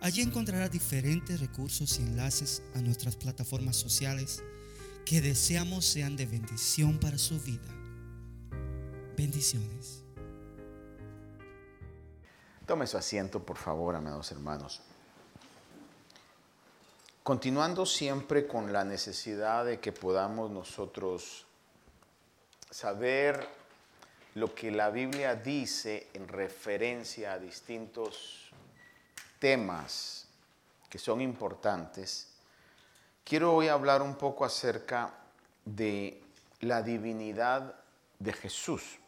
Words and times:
Allí 0.00 0.22
encontrará 0.22 0.68
diferentes 0.68 1.40
recursos 1.40 1.98
y 1.98 2.02
enlaces 2.02 2.62
a 2.74 2.80
nuestras 2.80 3.16
plataformas 3.16 3.76
sociales 3.76 4.42
que 5.04 5.20
deseamos 5.20 5.84
sean 5.84 6.16
de 6.16 6.26
bendición 6.26 6.98
para 6.98 7.16
su 7.16 7.40
vida. 7.40 7.68
Bendiciones. 9.16 10.02
Tome 12.66 12.86
su 12.86 12.98
asiento, 12.98 13.44
por 13.44 13.56
favor, 13.56 13.94
amados 13.94 14.32
hermanos. 14.32 14.82
Continuando 17.22 17.86
siempre 17.86 18.46
con 18.46 18.72
la 18.72 18.84
necesidad 18.84 19.64
de 19.64 19.80
que 19.80 19.92
podamos 19.92 20.50
nosotros 20.50 21.46
saber 22.70 23.48
lo 24.34 24.54
que 24.54 24.70
la 24.70 24.90
Biblia 24.90 25.34
dice 25.34 26.08
en 26.12 26.28
referencia 26.28 27.32
a 27.32 27.38
distintos 27.38 28.45
temas 29.38 30.26
que 30.88 30.98
son 30.98 31.20
importantes, 31.20 32.28
quiero 33.24 33.54
hoy 33.54 33.68
hablar 33.68 34.02
un 34.02 34.16
poco 34.16 34.44
acerca 34.44 35.12
de 35.64 36.22
la 36.60 36.82
divinidad 36.82 37.74
de 38.18 38.32
Jesús. 38.32 38.98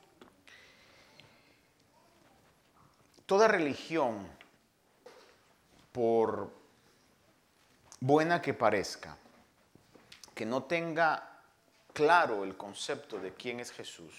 Toda 3.27 3.49
religión, 3.49 4.27
por 5.93 6.51
buena 8.01 8.41
que 8.41 8.55
parezca, 8.55 9.17
que 10.35 10.47
no 10.47 10.65
tenga 10.65 11.43
claro 11.93 12.45
el 12.45 12.57
concepto 12.57 13.19
de 13.19 13.35
quién 13.35 13.61
es 13.61 13.71
Jesús, 13.71 14.15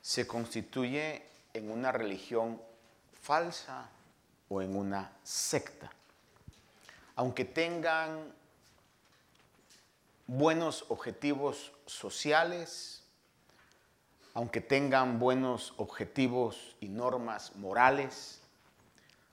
se 0.00 0.26
constituye 0.26 1.24
en 1.54 1.70
una 1.70 1.92
religión 1.92 2.60
falsa 3.20 3.88
o 4.52 4.60
en 4.60 4.76
una 4.76 5.10
secta. 5.22 5.90
Aunque 7.16 7.46
tengan 7.46 8.34
buenos 10.26 10.84
objetivos 10.90 11.72
sociales, 11.86 13.02
aunque 14.34 14.60
tengan 14.60 15.18
buenos 15.18 15.72
objetivos 15.78 16.76
y 16.80 16.88
normas 16.88 17.56
morales, 17.56 18.42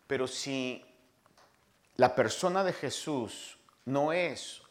pero 0.08 0.26
si 0.26 0.86
la 1.98 2.16
persona 2.16 2.64
de 2.64 2.72
Jesús 2.72 3.58
no 3.86 4.14
es 4.14 4.62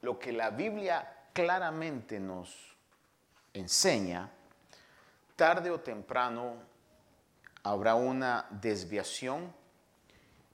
lo 0.00 0.18
que 0.18 0.32
la 0.32 0.48
Biblia 0.48 1.26
claramente 1.34 2.18
nos 2.18 2.76
enseña, 3.52 4.30
tarde 5.36 5.70
o 5.70 5.80
temprano 5.80 6.54
habrá 7.62 7.94
una 7.94 8.46
desviación 8.50 9.61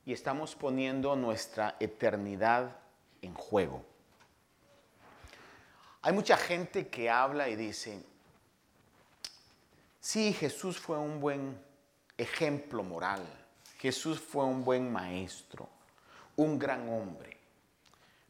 y 0.09 0.15
estamos 0.15 0.55
poniendo 0.55 1.15
nuestra 1.17 1.77
eternidad 1.79 2.75
en 3.21 3.35
juego. 3.35 3.85
Hay 6.01 6.15
mucha 6.15 6.39
gente 6.39 6.89
que 6.89 7.11
habla 7.11 7.51
y 7.51 7.57
dice, 7.57 8.03
sí, 10.01 10.33
Jesús 10.33 10.79
fue 10.79 10.97
un 10.97 11.21
buen 11.21 11.63
ejemplo 12.17 12.83
moral, 12.83 13.23
Jesús 13.77 14.19
fue 14.19 14.47
un 14.47 14.65
buen 14.65 14.91
maestro, 14.91 15.69
un 16.37 16.59
gran 16.59 16.89
hombre. 16.89 17.37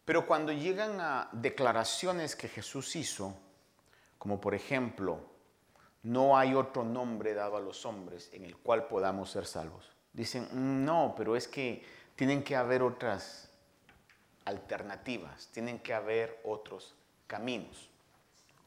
Pero 0.05 0.27
cuando 0.27 0.50
llegan 0.50 1.00
a 1.00 1.28
declaraciones 1.31 2.34
que 2.34 2.49
Jesús 2.49 2.97
hizo, 2.97 3.37
como 4.19 4.41
por 4.41 4.56
ejemplo, 4.56 5.21
no 6.03 6.37
hay 6.37 6.56
otro 6.56 6.83
nombre 6.83 7.34
dado 7.34 7.56
a 7.56 7.60
los 7.60 7.87
hombres 7.87 8.31
en 8.33 8.45
el 8.45 8.56
cual 8.56 8.89
podamos 8.89 9.31
ser 9.31 9.47
salvos. 9.47 9.97
Dicen, 10.13 10.49
no, 10.85 11.15
pero 11.17 11.37
es 11.37 11.47
que 11.47 11.85
tienen 12.17 12.43
que 12.43 12.57
haber 12.57 12.83
otras 12.83 13.49
alternativas, 14.45 15.49
tienen 15.53 15.79
que 15.79 15.95
haber 15.95 16.41
otros 16.45 16.95
caminos. 17.27 17.89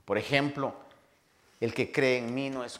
Por 0.06 0.18
ejemplo, 0.18 0.74
el 1.60 1.74
que 1.74 1.92
cree 1.92 2.20
en 2.20 2.34
mí 2.34 2.50
no 2.50 2.64
es 2.64 2.80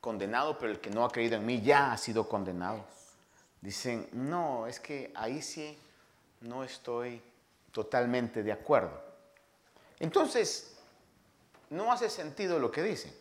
condenado, 0.00 0.58
pero 0.58 0.70
el 0.70 0.80
que 0.80 0.90
no 0.90 1.04
ha 1.04 1.10
creído 1.10 1.36
en 1.36 1.46
mí 1.46 1.60
ya 1.60 1.92
ha 1.92 1.96
sido 1.98 2.28
condenado. 2.28 2.84
Dicen, 3.60 4.08
no, 4.12 4.66
es 4.66 4.78
que 4.78 5.10
ahí 5.14 5.42
sí 5.42 5.76
no 6.42 6.62
estoy 6.62 7.20
totalmente 7.72 8.42
de 8.42 8.52
acuerdo. 8.52 9.02
Entonces, 9.98 10.76
no 11.70 11.92
hace 11.92 12.08
sentido 12.08 12.58
lo 12.58 12.70
que 12.70 12.82
dicen. 12.82 13.12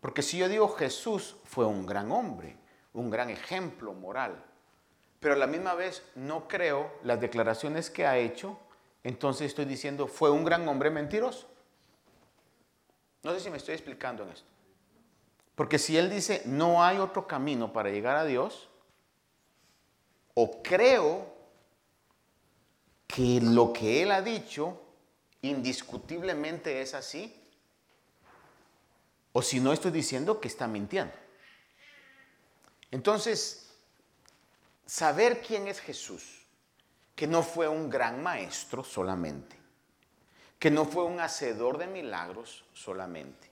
Porque 0.00 0.22
si 0.22 0.38
yo 0.38 0.48
digo 0.48 0.68
Jesús 0.68 1.36
fue 1.44 1.64
un 1.64 1.86
gran 1.86 2.10
hombre, 2.10 2.56
un 2.94 3.10
gran 3.10 3.28
ejemplo 3.30 3.92
moral. 3.92 4.42
Pero 5.20 5.34
a 5.34 5.38
la 5.38 5.46
misma 5.46 5.74
vez 5.74 6.02
no 6.14 6.48
creo 6.48 6.90
las 7.02 7.20
declaraciones 7.20 7.90
que 7.90 8.06
ha 8.06 8.16
hecho, 8.16 8.58
entonces 9.02 9.48
estoy 9.48 9.66
diciendo, 9.66 10.06
fue 10.06 10.30
un 10.30 10.44
gran 10.44 10.66
hombre 10.66 10.90
mentiroso. 10.90 11.48
No 13.22 13.32
sé 13.32 13.40
si 13.40 13.50
me 13.50 13.58
estoy 13.58 13.74
explicando 13.74 14.22
en 14.22 14.30
esto. 14.30 14.46
Porque 15.54 15.78
si 15.78 15.96
él 15.96 16.10
dice, 16.10 16.42
no 16.46 16.82
hay 16.82 16.98
otro 16.98 17.26
camino 17.26 17.72
para 17.72 17.90
llegar 17.90 18.16
a 18.16 18.24
Dios, 18.24 18.68
o 20.34 20.62
creo 20.62 21.32
que 23.06 23.40
lo 23.40 23.72
que 23.72 24.02
él 24.02 24.10
ha 24.10 24.20
dicho 24.20 24.80
indiscutiblemente 25.42 26.80
es 26.80 26.94
así, 26.94 27.40
o 29.32 29.42
si 29.42 29.60
no 29.60 29.72
estoy 29.72 29.90
diciendo 29.90 30.40
que 30.40 30.48
está 30.48 30.66
mintiendo. 30.66 31.23
Entonces, 32.94 33.66
saber 34.86 35.42
quién 35.42 35.66
es 35.66 35.80
Jesús, 35.80 36.46
que 37.16 37.26
no 37.26 37.42
fue 37.42 37.66
un 37.66 37.90
gran 37.90 38.22
maestro 38.22 38.84
solamente, 38.84 39.56
que 40.60 40.70
no 40.70 40.84
fue 40.84 41.02
un 41.02 41.18
hacedor 41.18 41.76
de 41.78 41.88
milagros 41.88 42.64
solamente, 42.72 43.50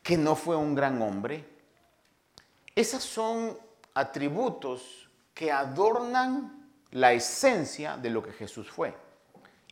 que 0.00 0.16
no 0.16 0.36
fue 0.36 0.54
un 0.54 0.76
gran 0.76 1.02
hombre, 1.02 1.44
esos 2.76 3.02
son 3.02 3.58
atributos 3.94 5.10
que 5.34 5.50
adornan 5.50 6.70
la 6.92 7.12
esencia 7.12 7.96
de 7.96 8.10
lo 8.10 8.22
que 8.22 8.30
Jesús 8.30 8.70
fue. 8.70 8.94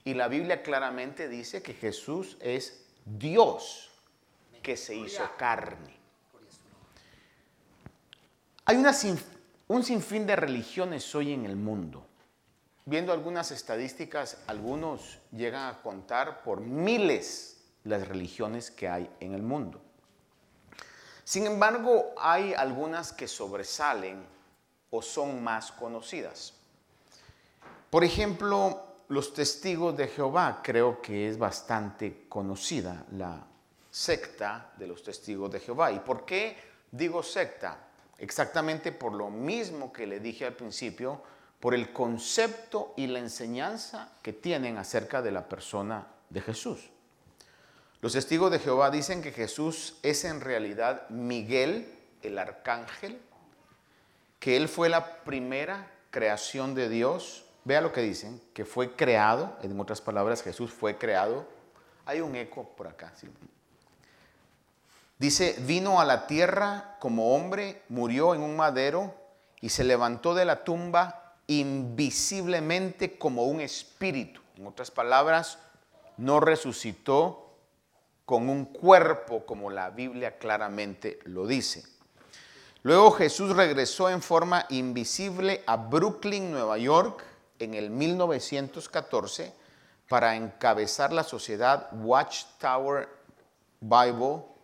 Y 0.03 0.15
la 0.15 0.27
Biblia 0.27 0.65
claramente 0.65 1.29
dice 1.29 1.63
que 1.63 1.75
Jesús 1.75 2.37
es 2.41 2.85
Dios 3.05 3.89
que 4.65 4.77
se 4.77 4.97
hizo 4.97 5.31
carne. 5.39 5.96
Hay 8.69 8.83
un 9.69 9.85
sinfín 9.85 10.27
de 10.27 10.35
religiones 10.35 11.15
hoy 11.15 11.33
en 11.33 11.47
el 11.47 11.55
mundo. 11.55 12.05
Viendo 12.85 13.13
algunas 13.13 13.53
estadísticas, 13.53 14.39
algunos 14.49 15.21
llegan 15.31 15.73
a 15.73 15.81
contar 15.83 16.43
por 16.43 16.61
miles 16.61 17.59
las 17.85 18.09
religiones 18.09 18.73
que 18.73 18.89
hay 18.89 19.09
en 19.21 19.35
el 19.35 19.43
mundo. 19.43 19.81
Sin 21.23 21.47
embargo, 21.47 22.13
hay 22.19 22.55
algunas 22.55 23.13
que 23.13 23.29
sobresalen 23.29 24.27
o 24.91 25.01
son 25.01 25.45
más 25.45 25.71
conocidas. 25.71 26.53
Por 27.89 28.03
ejemplo, 28.03 28.83
los 29.07 29.33
testigos 29.33 29.97
de 29.97 30.09
Jehová 30.09 30.61
creo 30.65 31.01
que 31.01 31.29
es 31.29 31.39
bastante 31.39 32.27
conocida 32.29 33.05
la 33.13 33.47
secta 33.93 34.73
de 34.77 34.89
los 34.89 35.05
testigos 35.05 35.53
de 35.53 35.61
Jehová. 35.61 35.93
¿Y 35.93 36.01
por 36.01 36.25
qué 36.25 36.57
digo 36.91 37.23
secta? 37.23 37.86
Exactamente 38.19 38.93
por 38.93 39.13
lo 39.13 39.31
mismo 39.31 39.93
que 39.93 40.07
le 40.07 40.21
dije 40.21 40.47
al 40.47 40.55
principio, 40.55 41.23
por 41.61 41.75
el 41.75 41.93
concepto 41.93 42.95
y 42.97 43.07
la 43.07 43.19
enseñanza 43.19 44.13
que 44.23 44.33
tienen 44.33 44.79
acerca 44.79 45.23
de 45.23 45.33
la 45.33 45.49
persona 45.49 46.07
de 46.31 46.41
Jesús. 46.41 46.91
Los 48.01 48.13
testigos 48.13 48.51
de 48.51 48.59
Jehová 48.59 48.91
dicen 48.91 49.23
que 49.23 49.33
Jesús 49.33 49.97
es 50.03 50.25
en 50.25 50.41
realidad 50.41 51.09
Miguel, 51.09 51.93
el 52.23 52.39
arcángel, 52.39 53.21
que 54.39 54.57
él 54.57 54.69
fue 54.69 54.89
la 54.89 55.25
primera 55.25 55.91
creación 56.11 56.75
de 56.75 56.89
Dios. 56.89 57.47
Vea 57.65 57.81
lo 57.81 57.93
que 57.93 58.03
dicen, 58.03 58.41
que 58.55 58.65
fue 58.65 58.93
creado, 58.93 59.57
en 59.63 59.79
otras 59.81 60.01
palabras, 60.01 60.43
Jesús 60.43 60.71
fue 60.71 60.99
creado. 60.99 61.47
Hay 62.05 62.21
un 62.21 62.37
eco 62.37 62.69
por 62.77 62.87
acá. 62.87 63.13
¿sí? 63.17 63.29
Dice, 65.19 65.57
vino 65.61 66.01
a 66.01 66.05
la 66.05 66.27
tierra 66.27 66.97
como 67.01 67.35
hombre, 67.35 67.83
murió 67.89 68.35
en 68.35 68.43
un 68.43 68.57
madero 68.57 69.15
y 69.61 69.71
se 69.71 69.85
levantó 69.85 70.35
de 70.35 70.45
la 70.45 70.63
tumba 70.65 71.37
invisiblemente 71.47 73.17
como 73.19 73.45
un 73.45 73.61
espíritu. 73.61 74.43
En 74.57 74.67
otras 74.67 74.91
palabras, 74.91 75.59
no 76.19 76.41
resucitó 76.41 77.55
con 78.27 78.49
un 78.49 78.67
cuerpo 78.67 79.47
como 79.47 79.71
la 79.71 79.91
Biblia 79.91 80.37
claramente 80.39 81.19
lo 81.25 81.47
dice. 81.47 81.85
Luego 82.83 83.13
Jesús 83.13 83.57
regresó 83.57 84.11
en 84.11 84.21
forma 84.21 84.67
invisible 84.69 85.63
a 85.67 85.77
Brooklyn, 85.77 86.53
Nueva 86.53 86.79
York, 86.79 87.25
en 87.59 87.75
el 87.75 87.91
1914 87.91 89.53
para 90.09 90.37
encabezar 90.37 91.13
la 91.13 91.25
sociedad 91.25 91.89
Watchtower 91.93 93.09
Bible 93.81 94.56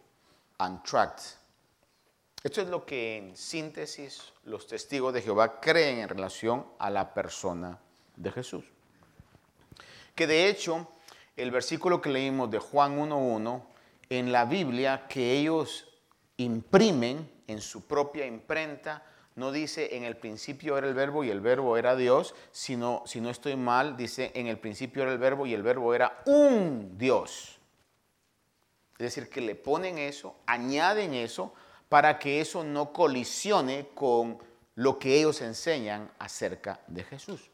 Esto 2.42 2.60
es 2.60 2.68
lo 2.68 2.84
que 2.84 3.16
en 3.16 3.36
síntesis 3.36 4.32
los 4.44 4.66
testigos 4.66 5.14
de 5.14 5.22
Jehová 5.22 5.60
creen 5.60 5.98
en 6.00 6.08
relación 6.08 6.66
a 6.78 6.90
la 6.90 7.14
persona 7.14 7.78
de 8.16 8.32
Jesús. 8.32 8.64
Que 10.14 10.26
de 10.26 10.48
hecho, 10.48 10.88
el 11.36 11.50
versículo 11.50 12.02
que 12.02 12.10
leímos 12.10 12.50
de 12.50 12.58
Juan 12.58 12.98
1.1, 12.98 13.62
en 14.10 14.32
la 14.32 14.44
Biblia 14.44 15.06
que 15.08 15.38
ellos 15.38 15.88
imprimen 16.36 17.30
en 17.46 17.60
su 17.60 17.86
propia 17.86 18.26
imprenta, 18.26 19.04
no 19.36 19.52
dice 19.52 19.96
en 19.96 20.04
el 20.04 20.16
principio 20.16 20.76
era 20.76 20.86
el 20.86 20.94
verbo 20.94 21.24
y 21.24 21.30
el 21.30 21.40
verbo 21.40 21.76
era 21.76 21.96
Dios, 21.96 22.34
sino, 22.50 23.02
si 23.06 23.20
no 23.20 23.30
estoy 23.30 23.56
mal, 23.56 23.96
dice 23.96 24.32
en 24.34 24.46
el 24.46 24.58
principio 24.58 25.02
era 25.02 25.12
el 25.12 25.18
verbo 25.18 25.46
y 25.46 25.54
el 25.54 25.62
verbo 25.62 25.94
era 25.94 26.22
un 26.26 26.98
Dios. 26.98 27.58
Es 29.02 29.16
decir, 29.16 29.28
que 29.28 29.40
le 29.40 29.56
ponen 29.56 29.98
eso, 29.98 30.36
añaden 30.46 31.12
eso, 31.12 31.52
para 31.88 32.20
que 32.20 32.40
eso 32.40 32.62
no 32.62 32.92
colisione 32.92 33.88
con 33.94 34.38
lo 34.76 34.96
que 35.00 35.18
ellos 35.18 35.40
enseñan 35.40 36.08
acerca 36.20 36.78
de 36.86 37.02
Jesús. 37.02 37.50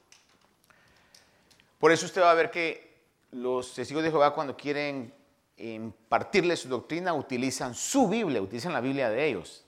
Por 1.78 1.90
eso 1.90 2.04
usted 2.04 2.20
va 2.20 2.32
a 2.32 2.34
ver 2.34 2.50
que 2.50 2.98
los 3.30 3.72
testigos 3.72 4.02
de 4.02 4.10
Jehová 4.10 4.34
cuando 4.34 4.58
quieren 4.58 5.14
impartirle 5.56 6.54
su 6.54 6.68
doctrina 6.68 7.14
utilizan 7.14 7.74
su 7.74 8.08
Biblia, 8.08 8.42
utilizan 8.42 8.74
la 8.74 8.82
Biblia 8.82 9.08
de 9.08 9.26
ellos. 9.26 9.64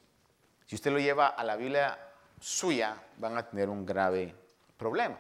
Si 0.67 0.75
usted 0.75 0.93
lo 0.93 0.99
lleva 0.99 1.29
a 1.29 1.43
la 1.44 1.56
Biblia 1.56 1.99
suya, 2.38 3.03
van 3.17 3.38
a 3.38 3.49
tener 3.49 3.71
un 3.71 3.87
grave 3.87 4.35
problema. 4.77 5.17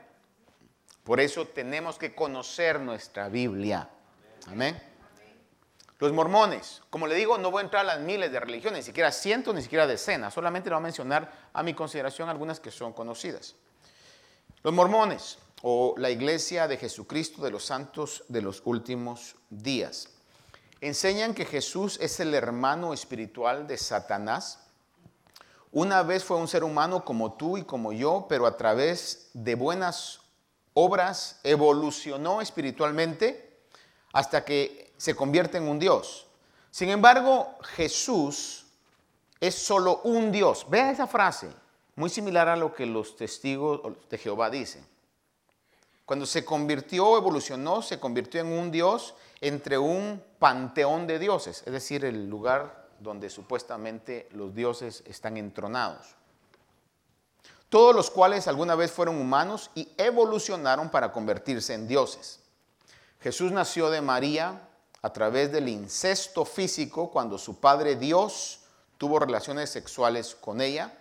Por 1.04 1.20
eso 1.20 1.46
tenemos 1.46 1.98
que 1.98 2.14
conocer 2.14 2.78
nuestra 2.80 3.30
Biblia. 3.30 3.88
Amén. 4.46 4.89
Los 6.00 6.12
mormones, 6.12 6.82
como 6.90 7.06
le 7.06 7.14
digo, 7.14 7.38
no 7.38 7.50
voy 7.50 7.60
a 7.60 7.64
entrar 7.64 7.82
a 7.82 7.96
las 7.96 8.00
miles 8.00 8.32
de 8.32 8.40
religiones, 8.40 8.80
ni 8.80 8.82
siquiera 8.82 9.12
cientos, 9.12 9.54
ni 9.54 9.62
siquiera 9.62 9.86
decenas, 9.86 10.34
solamente 10.34 10.68
le 10.68 10.74
voy 10.74 10.80
a 10.80 10.82
mencionar 10.82 11.32
a 11.52 11.62
mi 11.62 11.74
consideración 11.74 12.28
algunas 12.28 12.58
que 12.58 12.70
son 12.70 12.92
conocidas. 12.92 13.54
Los 14.62 14.72
mormones 14.72 15.38
o 15.62 15.94
la 15.98 16.10
iglesia 16.10 16.66
de 16.66 16.78
Jesucristo 16.78 17.42
de 17.42 17.50
los 17.50 17.64
santos 17.64 18.24
de 18.28 18.42
los 18.42 18.62
últimos 18.64 19.36
días 19.50 20.08
enseñan 20.80 21.34
que 21.34 21.44
Jesús 21.44 21.98
es 22.00 22.18
el 22.20 22.34
hermano 22.34 22.94
espiritual 22.94 23.66
de 23.66 23.76
Satanás 23.76 24.70
una 25.72 26.02
vez 26.02 26.24
fue 26.24 26.36
un 26.36 26.48
ser 26.48 26.64
humano 26.64 27.04
como 27.04 27.34
tú 27.34 27.56
y 27.56 27.62
como 27.62 27.92
yo, 27.92 28.26
pero 28.28 28.46
a 28.46 28.56
través 28.56 29.30
de 29.34 29.54
buenas 29.54 30.18
obras 30.74 31.38
evolucionó 31.44 32.40
espiritualmente 32.40 33.60
hasta 34.12 34.44
que 34.44 34.89
se 35.00 35.16
convierte 35.16 35.56
en 35.56 35.66
un 35.66 35.78
Dios. 35.78 36.26
Sin 36.70 36.90
embargo, 36.90 37.56
Jesús 37.74 38.66
es 39.40 39.54
solo 39.54 40.02
un 40.04 40.30
Dios. 40.30 40.66
Vea 40.68 40.90
esa 40.90 41.06
frase, 41.06 41.48
muy 41.96 42.10
similar 42.10 42.48
a 42.48 42.56
lo 42.56 42.74
que 42.74 42.84
los 42.84 43.16
testigos 43.16 43.80
de 44.10 44.18
Jehová 44.18 44.50
dicen. 44.50 44.86
Cuando 46.04 46.26
se 46.26 46.44
convirtió, 46.44 47.16
evolucionó, 47.16 47.80
se 47.80 47.98
convirtió 47.98 48.42
en 48.42 48.48
un 48.48 48.70
Dios 48.70 49.14
entre 49.40 49.78
un 49.78 50.22
panteón 50.38 51.06
de 51.06 51.18
dioses, 51.18 51.62
es 51.64 51.72
decir, 51.72 52.04
el 52.04 52.28
lugar 52.28 52.90
donde 52.98 53.30
supuestamente 53.30 54.28
los 54.32 54.54
dioses 54.54 55.02
están 55.06 55.38
entronados. 55.38 56.14
Todos 57.70 57.96
los 57.96 58.10
cuales 58.10 58.46
alguna 58.48 58.74
vez 58.74 58.92
fueron 58.92 59.18
humanos 59.18 59.70
y 59.74 59.88
evolucionaron 59.96 60.90
para 60.90 61.10
convertirse 61.10 61.72
en 61.72 61.88
dioses. 61.88 62.40
Jesús 63.20 63.50
nació 63.50 63.88
de 63.88 64.02
María 64.02 64.66
a 65.02 65.12
través 65.12 65.50
del 65.50 65.68
incesto 65.68 66.44
físico 66.44 67.10
cuando 67.10 67.38
su 67.38 67.58
padre 67.58 67.96
Dios 67.96 68.60
tuvo 68.98 69.18
relaciones 69.18 69.70
sexuales 69.70 70.34
con 70.34 70.60
ella. 70.60 70.92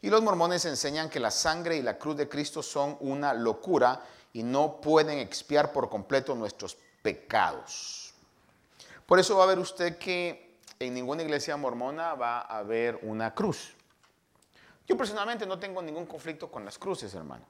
Y 0.00 0.10
los 0.10 0.22
mormones 0.22 0.64
enseñan 0.64 1.10
que 1.10 1.18
la 1.18 1.32
sangre 1.32 1.76
y 1.76 1.82
la 1.82 1.98
cruz 1.98 2.16
de 2.16 2.28
Cristo 2.28 2.62
son 2.62 2.96
una 3.00 3.34
locura 3.34 4.04
y 4.32 4.44
no 4.44 4.80
pueden 4.80 5.18
expiar 5.18 5.72
por 5.72 5.88
completo 5.88 6.34
nuestros 6.36 6.76
pecados. 7.02 8.14
Por 9.06 9.18
eso 9.18 9.36
va 9.36 9.44
a 9.44 9.48
ver 9.48 9.58
usted 9.58 9.98
que 9.98 10.58
en 10.78 10.94
ninguna 10.94 11.22
iglesia 11.22 11.56
mormona 11.56 12.14
va 12.14 12.40
a 12.40 12.58
haber 12.58 13.00
una 13.02 13.34
cruz. 13.34 13.74
Yo 14.86 14.96
personalmente 14.96 15.46
no 15.46 15.58
tengo 15.58 15.82
ningún 15.82 16.06
conflicto 16.06 16.50
con 16.50 16.64
las 16.64 16.78
cruces, 16.78 17.12
hermano. 17.14 17.44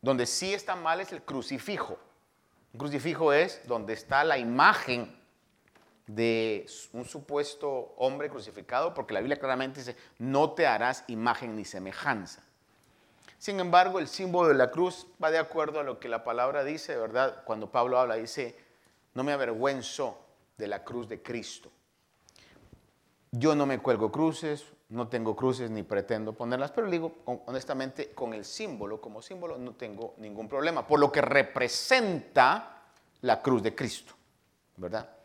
Donde 0.00 0.26
sí 0.26 0.54
está 0.54 0.76
mal 0.76 1.00
es 1.00 1.12
el 1.12 1.22
crucifijo. 1.22 1.98
Un 2.72 2.78
crucifijo 2.78 3.32
es 3.32 3.66
donde 3.66 3.94
está 3.94 4.22
la 4.22 4.38
imagen 4.38 5.19
de 6.14 6.66
un 6.92 7.04
supuesto 7.04 7.94
hombre 7.96 8.28
crucificado, 8.28 8.94
porque 8.94 9.14
la 9.14 9.20
Biblia 9.20 9.38
claramente 9.38 9.80
dice, 9.80 9.96
no 10.18 10.52
te 10.52 10.66
harás 10.66 11.04
imagen 11.08 11.56
ni 11.56 11.64
semejanza. 11.64 12.42
Sin 13.38 13.60
embargo, 13.60 13.98
el 13.98 14.08
símbolo 14.08 14.48
de 14.48 14.54
la 14.54 14.70
cruz 14.70 15.06
va 15.22 15.30
de 15.30 15.38
acuerdo 15.38 15.80
a 15.80 15.82
lo 15.84 15.98
que 15.98 16.08
la 16.08 16.24
palabra 16.24 16.64
dice, 16.64 16.96
¿verdad? 16.96 17.42
Cuando 17.44 17.70
Pablo 17.70 17.98
habla, 17.98 18.16
dice, 18.16 18.56
no 19.14 19.24
me 19.24 19.32
avergüenzo 19.32 20.18
de 20.58 20.66
la 20.68 20.84
cruz 20.84 21.08
de 21.08 21.22
Cristo. 21.22 21.70
Yo 23.30 23.54
no 23.54 23.64
me 23.64 23.78
cuelgo 23.78 24.10
cruces, 24.10 24.66
no 24.88 25.08
tengo 25.08 25.36
cruces 25.36 25.70
ni 25.70 25.84
pretendo 25.84 26.32
ponerlas, 26.32 26.72
pero 26.72 26.90
digo 26.90 27.18
honestamente, 27.46 28.10
con 28.10 28.34
el 28.34 28.44
símbolo, 28.44 29.00
como 29.00 29.22
símbolo, 29.22 29.56
no 29.56 29.74
tengo 29.74 30.14
ningún 30.18 30.48
problema, 30.48 30.86
por 30.86 30.98
lo 30.98 31.12
que 31.12 31.22
representa 31.22 32.82
la 33.20 33.40
cruz 33.40 33.62
de 33.62 33.74
Cristo, 33.74 34.14
¿verdad? 34.76 35.19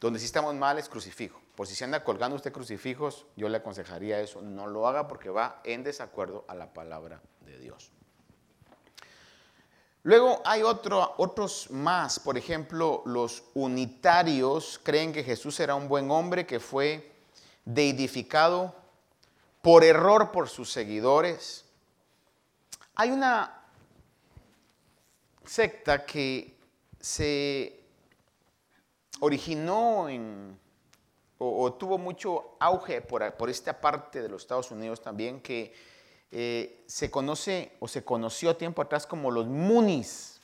Donde 0.00 0.18
sí 0.18 0.26
estamos 0.26 0.54
mal 0.54 0.78
es 0.78 0.88
crucifijo. 0.88 1.40
Por 1.56 1.66
si 1.66 1.74
se 1.74 1.84
anda 1.84 2.04
colgando 2.04 2.36
usted 2.36 2.52
crucifijos, 2.52 3.26
yo 3.36 3.48
le 3.48 3.56
aconsejaría 3.56 4.20
eso, 4.20 4.42
no 4.42 4.66
lo 4.68 4.86
haga 4.86 5.08
porque 5.08 5.28
va 5.28 5.60
en 5.64 5.82
desacuerdo 5.82 6.44
a 6.46 6.54
la 6.54 6.72
palabra 6.72 7.20
de 7.40 7.58
Dios. 7.58 7.90
Luego 10.04 10.40
hay 10.44 10.62
otro, 10.62 11.14
otros 11.18 11.70
más, 11.70 12.20
por 12.20 12.38
ejemplo, 12.38 13.02
los 13.04 13.42
unitarios 13.54 14.80
creen 14.82 15.12
que 15.12 15.24
Jesús 15.24 15.58
era 15.58 15.74
un 15.74 15.88
buen 15.88 16.10
hombre 16.10 16.46
que 16.46 16.60
fue 16.60 17.12
deidificado 17.64 18.74
por 19.60 19.84
error 19.84 20.30
por 20.30 20.48
sus 20.48 20.70
seguidores. 20.70 21.64
Hay 22.94 23.10
una 23.10 23.64
secta 25.44 26.06
que 26.06 26.56
se 27.00 27.77
originó 29.20 30.08
o, 31.38 31.72
tuvo 31.74 31.98
mucho 31.98 32.56
auge 32.58 33.00
por, 33.00 33.50
esta 33.50 33.80
parte 33.80 34.22
de 34.22 34.28
los 34.28 34.42
Estados 34.42 34.70
Unidos 34.70 35.00
también, 35.00 35.40
que 35.40 35.72
eh, 36.30 36.84
se 36.86 37.10
conoce 37.10 37.72
o 37.80 37.88
se 37.88 38.04
conoció 38.04 38.56
tiempo 38.56 38.82
atrás 38.82 39.06
como 39.06 39.30
los 39.30 39.46
Munis. 39.46 40.40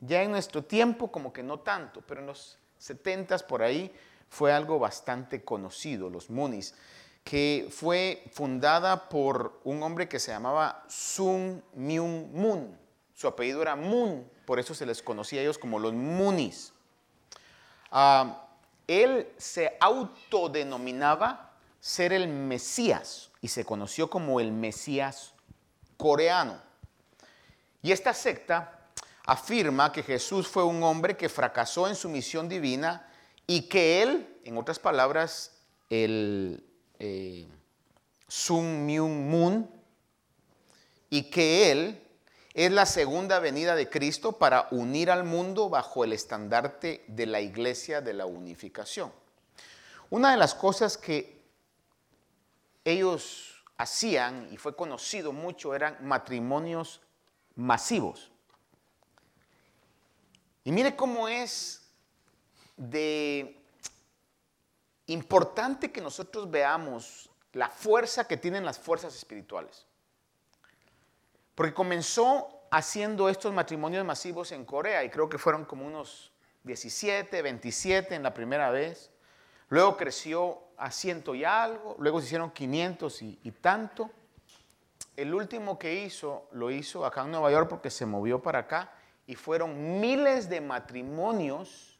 Ya 0.00 0.22
en 0.22 0.32
nuestro 0.32 0.64
tiempo 0.64 1.12
como 1.12 1.32
que 1.32 1.42
no 1.42 1.60
tanto, 1.60 2.02
pero 2.06 2.20
en 2.20 2.26
los 2.26 2.58
70s 2.80 3.44
por 3.44 3.62
ahí 3.62 3.92
fue 4.28 4.52
algo 4.52 4.78
bastante 4.78 5.44
conocido, 5.44 6.10
los 6.10 6.28
Munis, 6.28 6.74
que 7.22 7.68
fue 7.70 8.24
fundada 8.32 9.08
por 9.08 9.60
un 9.62 9.82
hombre 9.82 10.08
que 10.08 10.18
se 10.18 10.32
llamaba 10.32 10.84
Sun 10.88 11.62
Myung 11.74 12.32
Moon. 12.32 12.76
Su 13.14 13.28
apellido 13.28 13.62
era 13.62 13.76
Moon, 13.76 14.28
por 14.44 14.58
eso 14.58 14.74
se 14.74 14.86
les 14.86 15.02
conocía 15.02 15.40
a 15.40 15.42
ellos 15.42 15.58
como 15.58 15.78
los 15.78 15.92
Munis. 15.92 16.72
Él 18.86 19.32
se 19.36 19.76
autodenominaba 19.80 21.52
ser 21.80 22.12
el 22.12 22.28
Mesías 22.28 23.30
y 23.40 23.48
se 23.48 23.64
conoció 23.64 24.08
como 24.08 24.40
el 24.40 24.52
Mesías 24.52 25.34
coreano. 25.96 26.60
Y 27.82 27.92
esta 27.92 28.14
secta 28.14 28.78
afirma 29.26 29.92
que 29.92 30.02
Jesús 30.02 30.46
fue 30.46 30.64
un 30.64 30.82
hombre 30.82 31.16
que 31.16 31.28
fracasó 31.28 31.88
en 31.88 31.96
su 31.96 32.08
misión 32.08 32.48
divina 32.48 33.08
y 33.46 33.62
que 33.62 34.02
él, 34.02 34.40
en 34.44 34.56
otras 34.56 34.78
palabras, 34.78 35.52
el 35.90 36.64
eh, 36.98 37.46
Sun 38.28 38.86
Myung 38.86 39.28
Moon, 39.28 39.70
y 41.10 41.24
que 41.24 41.70
él 41.70 42.01
es 42.54 42.70
la 42.70 42.84
segunda 42.86 43.38
venida 43.38 43.74
de 43.74 43.88
Cristo 43.88 44.32
para 44.32 44.68
unir 44.70 45.10
al 45.10 45.24
mundo 45.24 45.70
bajo 45.70 46.04
el 46.04 46.12
estandarte 46.12 47.04
de 47.08 47.26
la 47.26 47.40
iglesia 47.40 48.00
de 48.00 48.12
la 48.12 48.26
unificación. 48.26 49.12
Una 50.10 50.32
de 50.32 50.36
las 50.36 50.54
cosas 50.54 50.98
que 50.98 51.42
ellos 52.84 53.64
hacían 53.78 54.48
y 54.52 54.58
fue 54.58 54.76
conocido 54.76 55.32
mucho 55.32 55.74
eran 55.74 55.96
matrimonios 56.02 57.00
masivos. 57.54 58.30
Y 60.64 60.72
mire 60.72 60.94
cómo 60.94 61.28
es 61.28 61.82
de 62.76 63.58
importante 65.06 65.90
que 65.90 66.00
nosotros 66.00 66.50
veamos 66.50 67.30
la 67.52 67.68
fuerza 67.68 68.26
que 68.26 68.36
tienen 68.36 68.64
las 68.64 68.78
fuerzas 68.78 69.14
espirituales. 69.14 69.86
Porque 71.54 71.74
comenzó 71.74 72.62
haciendo 72.70 73.28
estos 73.28 73.52
matrimonios 73.52 74.04
masivos 74.04 74.52
en 74.52 74.64
Corea 74.64 75.04
y 75.04 75.10
creo 75.10 75.28
que 75.28 75.38
fueron 75.38 75.64
como 75.64 75.86
unos 75.86 76.32
17, 76.64 77.42
27 77.42 78.14
en 78.14 78.22
la 78.22 78.32
primera 78.32 78.70
vez. 78.70 79.10
Luego 79.68 79.96
creció 79.96 80.58
a 80.76 80.90
ciento 80.90 81.34
y 81.34 81.44
algo, 81.44 81.96
luego 81.98 82.20
se 82.20 82.26
hicieron 82.26 82.50
500 82.50 83.22
y, 83.22 83.38
y 83.42 83.50
tanto. 83.52 84.10
El 85.16 85.34
último 85.34 85.78
que 85.78 86.02
hizo 86.02 86.48
lo 86.52 86.70
hizo 86.70 87.04
acá 87.04 87.22
en 87.22 87.32
Nueva 87.32 87.50
York 87.50 87.68
porque 87.68 87.90
se 87.90 88.06
movió 88.06 88.42
para 88.42 88.60
acá 88.60 88.92
y 89.26 89.34
fueron 89.34 90.00
miles 90.00 90.48
de 90.48 90.60
matrimonios 90.60 91.98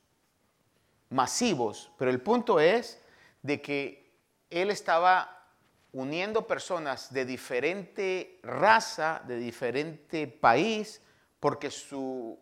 masivos. 1.10 1.90
Pero 1.98 2.10
el 2.10 2.20
punto 2.20 2.58
es 2.58 3.00
de 3.42 3.60
que 3.60 4.10
él 4.50 4.70
estaba 4.70 5.41
uniendo 5.92 6.46
personas 6.46 7.12
de 7.12 7.24
diferente 7.24 8.40
raza, 8.42 9.22
de 9.26 9.36
diferente 9.36 10.26
país, 10.26 11.02
porque 11.38 11.70
su 11.70 12.38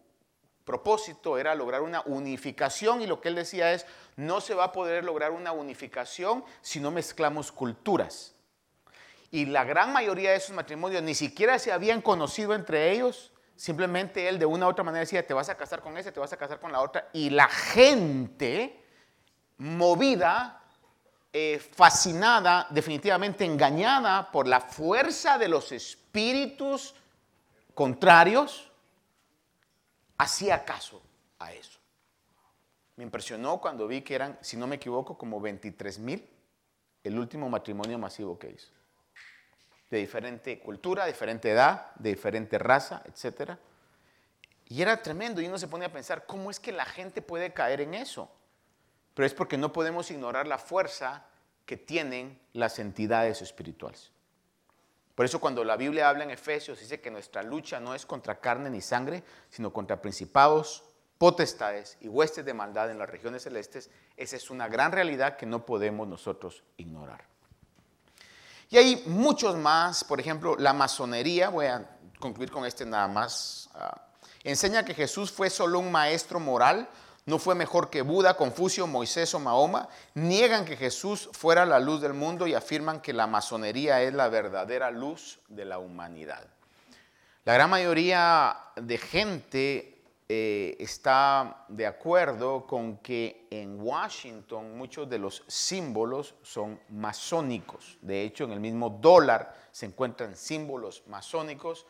propósito 0.65 1.37
era 1.37 1.55
lograr 1.55 1.83
una 1.83 2.03
unificación 2.03 3.03
y 3.03 3.07
lo 3.07 3.21
que 3.21 3.29
él 3.29 3.35
decía 3.35 3.73
es, 3.73 3.87
no 4.17 4.41
se 4.41 4.55
va 4.55 4.65
a 4.65 4.73
poder 4.73 5.05
lograr 5.05 5.33
una 5.33 5.53
unificación 5.53 6.45
si 6.61 6.79
no 6.79 6.91
mezclamos 6.91 7.51
culturas. 7.51 8.35
Y 9.33 9.47
la 9.47 9.65
gran 9.65 9.93
mayoría 9.93 10.31
de 10.31 10.37
esos 10.37 10.55
matrimonios 10.55 11.03
ni 11.03 11.15
siquiera 11.15 11.59
se 11.59 11.73
habían 11.73 12.03
conocido 12.03 12.55
entre 12.55 12.93
ellos, 12.93 13.33
simplemente 13.57 14.29
él 14.29 14.39
de 14.39 14.47
una 14.47 14.67
u 14.67 14.71
otra 14.71 14.85
manera 14.85 15.01
decía, 15.01 15.27
te 15.27 15.35
vas 15.35 15.49
a 15.49 15.57
casar 15.57 15.81
con 15.81 15.97
ese, 15.97 16.13
te 16.13 16.21
vas 16.21 16.33
a 16.33 16.37
casar 16.37 16.61
con 16.61 16.71
la 16.71 16.81
otra, 16.81 17.09
y 17.13 17.31
la 17.31 17.49
gente 17.49 18.85
movida 19.57 20.60
eh, 21.33 21.59
fascinada, 21.59 22.67
definitivamente 22.71 23.45
engañada 23.45 24.31
por 24.33 24.49
la 24.49 24.61
fuerza 24.61 25.39
de 25.39 25.49
los 25.49 25.71
espíritus 25.71 26.95
contrarios, 27.75 28.71
hacía 30.19 30.65
caso 30.65 31.01
a 31.39 31.53
eso. 31.53 31.79
Me 32.97 33.05
impresionó 33.05 33.61
cuando 33.61 33.87
vi 33.87 34.03
que 34.03 34.15
eran, 34.15 34.39
si 34.41 34.57
no 34.57 34.67
me 34.67 34.77
equivoco, 34.77 35.17
como 35.17 35.41
23 35.41 35.99
mil 36.01 36.29
el 37.05 37.19
último 37.19 37.49
matrimonio 37.49 37.99
masivo 37.99 38.39
que 38.39 38.51
hizo. 38.51 38.73
De 39.89 39.99
diferente 39.99 40.61
cultura, 40.61 41.07
diferente 41.07 41.51
edad, 41.51 41.95
de 41.95 42.11
diferente 42.11 42.59
raza, 42.59 43.03
etc. 43.07 43.53
Y 44.67 44.83
era 44.83 45.01
tremendo 45.01 45.41
y 45.41 45.47
uno 45.47 45.59
se 45.59 45.69
pone 45.69 45.85
a 45.85 45.93
pensar, 45.93 46.27
¿cómo 46.27 46.51
es 46.51 46.61
que 46.61 46.73
la 46.73 46.85
gente 46.85 47.23
puede 47.23 47.53
caer 47.53 47.81
en 47.81 47.95
eso? 47.95 48.31
Pero 49.21 49.27
es 49.27 49.35
porque 49.35 49.59
no 49.59 49.71
podemos 49.71 50.11
ignorar 50.11 50.47
la 50.47 50.57
fuerza 50.57 51.27
que 51.67 51.77
tienen 51.77 52.41
las 52.55 52.79
entidades 52.79 53.43
espirituales. 53.43 54.13
Por 55.15 55.27
eso 55.27 55.39
cuando 55.39 55.63
la 55.63 55.77
Biblia 55.77 56.09
habla 56.09 56.25
en 56.25 56.31
Efesios 56.31 56.81
dice 56.81 57.03
que 57.03 57.11
nuestra 57.11 57.43
lucha 57.43 57.81
no 57.81 57.95
es 57.95 58.07
contra 58.07 58.41
carne 58.41 58.71
ni 58.71 58.81
sangre, 58.81 59.23
sino 59.51 59.75
contra 59.75 60.01
principados, 60.01 60.85
potestades 61.19 61.99
y 62.01 62.09
huestes 62.09 62.47
de 62.47 62.55
maldad 62.55 62.91
en 62.91 62.99
las 62.99 63.11
regiones 63.11 63.43
celestes, 63.43 63.91
esa 64.17 64.37
es 64.37 64.49
una 64.49 64.69
gran 64.69 64.91
realidad 64.91 65.37
que 65.37 65.45
no 65.45 65.67
podemos 65.67 66.09
nosotros 66.09 66.65
ignorar. 66.79 67.23
Y 68.71 68.79
hay 68.79 69.05
muchos 69.05 69.55
más, 69.55 70.03
por 70.03 70.19
ejemplo, 70.19 70.57
la 70.57 70.73
masonería, 70.73 71.51
voy 71.51 71.67
a 71.67 71.87
concluir 72.21 72.51
con 72.51 72.65
este 72.65 72.87
nada 72.87 73.07
más, 73.07 73.69
ah, 73.75 74.01
enseña 74.45 74.83
que 74.83 74.95
Jesús 74.95 75.31
fue 75.31 75.51
solo 75.51 75.79
un 75.79 75.93
maestro 75.93 76.41
moral, 76.41 76.89
no 77.31 77.39
fue 77.39 77.55
mejor 77.55 77.91
que 77.91 78.03
Buda, 78.03 78.35
Confucio, 78.35 78.89
Moisés 78.89 79.33
o 79.35 79.39
Mahoma. 79.39 79.89
Niegan 80.15 80.65
que 80.65 80.77
Jesús 80.77 81.31
fuera 81.33 81.65
la 81.65 81.79
luz 81.79 82.01
del 82.03 82.13
mundo 82.13 82.49
y 82.49 82.55
afirman 82.55 83.01
que 83.01 83.13
la 83.13 83.29
masonería 83.29 84.03
es 84.03 84.13
la 84.13 84.29
verdadera 84.29 84.91
luz 84.91 85.39
de 85.49 85.65
la 85.65 85.79
humanidad. 85.79 86.45
La 87.45 87.55
gran 87.55 87.71
mayoría 87.71 88.57
de 88.75 88.99
gente 88.99 90.03
eh, 90.29 90.77
está 90.81 91.65
de 91.69 91.87
acuerdo 91.87 92.67
con 92.67 92.97
que 92.97 93.47
en 93.51 93.81
Washington 93.81 94.77
muchos 94.77 95.09
de 95.09 95.19
los 95.19 95.45
símbolos 95.47 96.35
son 96.43 96.81
masónicos. 96.89 97.97
De 98.03 98.25
hecho, 98.25 98.43
en 98.43 98.51
el 98.51 98.61
mismo 98.61 98.91
dólar 98.91 99.55
se 99.71 99.87
encuentran 99.87 100.35
símbolos 100.35 101.05
masónicos 101.07 101.87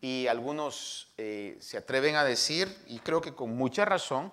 y 0.00 0.26
algunos 0.26 1.12
eh, 1.16 1.58
se 1.60 1.76
atreven 1.76 2.16
a 2.16 2.24
decir, 2.24 2.74
y 2.88 2.98
creo 2.98 3.20
que 3.20 3.34
con 3.34 3.56
mucha 3.56 3.84
razón, 3.84 4.32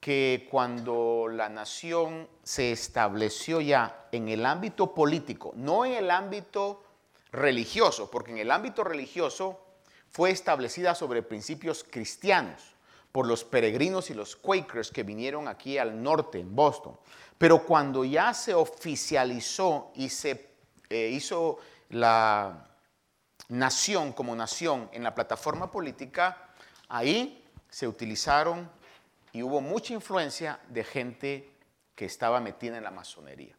que 0.00 0.46
cuando 0.50 1.28
la 1.30 1.48
nación 1.48 2.28
se 2.42 2.72
estableció 2.72 3.60
ya 3.60 4.08
en 4.12 4.28
el 4.28 4.46
ámbito 4.46 4.94
político, 4.94 5.52
no 5.56 5.84
en 5.84 5.94
el 5.94 6.10
ámbito 6.10 6.82
religioso, 7.32 8.10
porque 8.10 8.30
en 8.30 8.38
el 8.38 8.50
ámbito 8.50 8.84
religioso 8.84 9.60
fue 10.10 10.30
establecida 10.30 10.94
sobre 10.94 11.22
principios 11.22 11.84
cristianos 11.84 12.76
por 13.12 13.26
los 13.26 13.44
peregrinos 13.44 14.10
y 14.10 14.14
los 14.14 14.36
Quakers 14.36 14.90
que 14.90 15.02
vinieron 15.02 15.48
aquí 15.48 15.78
al 15.78 16.02
norte, 16.02 16.38
en 16.38 16.54
Boston. 16.54 16.98
Pero 17.38 17.64
cuando 17.64 18.04
ya 18.04 18.32
se 18.34 18.54
oficializó 18.54 19.90
y 19.94 20.08
se 20.08 20.50
eh, 20.88 21.10
hizo 21.12 21.58
la 21.90 22.68
nación 23.48 24.12
como 24.12 24.34
nación 24.34 24.88
en 24.92 25.02
la 25.02 25.14
plataforma 25.14 25.70
política, 25.70 26.50
ahí 26.88 27.44
se 27.68 27.86
utilizaron 27.86 28.70
y 29.32 29.42
hubo 29.42 29.60
mucha 29.60 29.94
influencia 29.94 30.60
de 30.68 30.84
gente 30.84 31.50
que 31.94 32.04
estaba 32.04 32.40
metida 32.40 32.76
en 32.76 32.84
la 32.84 32.90
masonería. 32.90 33.56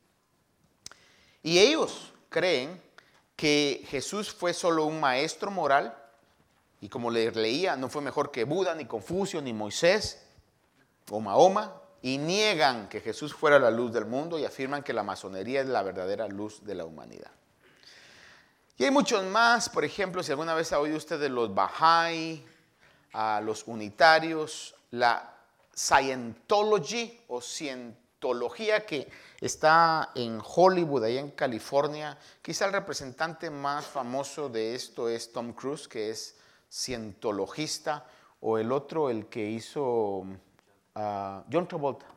Y 1.43 1.59
ellos 1.59 2.13
creen 2.29 2.81
que 3.35 3.85
Jesús 3.87 4.31
fue 4.31 4.53
solo 4.53 4.85
un 4.85 4.99
maestro 4.99 5.51
moral 5.51 5.95
y 6.81 6.89
como 6.89 7.09
le 7.09 7.31
leía, 7.31 7.75
no 7.75 7.89
fue 7.89 8.01
mejor 8.01 8.31
que 8.31 8.43
Buda, 8.43 8.75
ni 8.75 8.85
Confucio, 8.85 9.41
ni 9.41 9.53
Moisés 9.53 10.23
o 11.09 11.19
Mahoma, 11.19 11.81
y 12.01 12.17
niegan 12.17 12.87
que 12.89 13.01
Jesús 13.01 13.33
fuera 13.33 13.57
la 13.57 13.71
luz 13.71 13.91
del 13.91 14.05
mundo 14.05 14.37
y 14.37 14.45
afirman 14.45 14.83
que 14.83 14.93
la 14.93 15.03
masonería 15.03 15.61
es 15.61 15.67
la 15.67 15.81
verdadera 15.81 16.27
luz 16.27 16.63
de 16.63 16.75
la 16.75 16.85
humanidad. 16.85 17.31
Y 18.77 18.83
hay 18.83 18.91
muchos 18.91 19.23
más, 19.25 19.69
por 19.69 19.83
ejemplo, 19.83 20.21
si 20.21 20.31
alguna 20.31 20.53
vez 20.53 20.71
ha 20.71 20.79
oído 20.79 20.97
usted 20.97 21.19
de 21.19 21.29
los 21.29 21.49
Bahá'í, 21.49 22.45
a 23.13 23.41
los 23.41 23.65
unitarios, 23.65 24.75
la 24.91 25.36
Scientology 25.77 27.21
o 27.27 27.39
Cientología 27.39 28.83
que 28.83 29.07
está 29.39 30.11
en 30.15 30.41
Hollywood, 30.43 31.03
ahí 31.03 31.19
en 31.19 31.29
California. 31.31 32.17
Quizá 32.41 32.65
el 32.65 32.73
representante 32.73 33.51
más 33.51 33.85
famoso 33.85 34.49
de 34.49 34.73
esto 34.73 35.07
es 35.07 35.31
Tom 35.31 35.53
Cruise, 35.53 35.87
que 35.87 36.09
es 36.09 36.35
cientologista, 36.69 38.05
o 38.41 38.57
el 38.57 38.71
otro, 38.71 39.09
el 39.09 39.27
que 39.27 39.49
hizo 39.49 40.25
ah, 40.95 41.43
John 41.51 41.67
Travolta, 41.67 42.07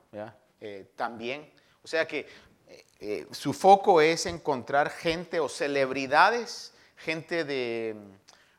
eh, 0.61 0.93
también. 0.97 1.51
O 1.83 1.87
sea 1.87 2.07
que 2.07 2.27
eh, 2.67 2.85
eh, 3.01 3.27
su 3.31 3.53
foco 3.53 4.01
es 4.01 4.25
encontrar 4.25 4.89
gente 4.89 5.39
o 5.39 5.49
celebridades, 5.49 6.73
gente 6.97 7.45
de 7.45 7.95